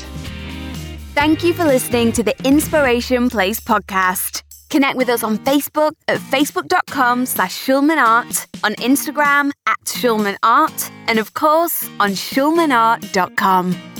Thank 1.14 1.42
you 1.44 1.54
for 1.54 1.64
listening 1.64 2.12
to 2.12 2.22
the 2.22 2.34
Inspiration 2.44 3.30
Place 3.30 3.60
podcast. 3.60 4.42
Connect 4.68 4.96
with 4.96 5.08
us 5.08 5.22
on 5.22 5.38
Facebook 5.38 5.92
at 6.08 6.18
facebook.com 6.18 7.26
slash 7.26 7.56
schulmanart, 7.56 8.46
on 8.64 8.74
Instagram 8.74 9.52
at 9.66 9.78
schulmanart, 9.84 10.90
and 11.06 11.20
of 11.20 11.32
course 11.34 11.88
on 12.00 12.10
schulmanart.com. 12.10 13.93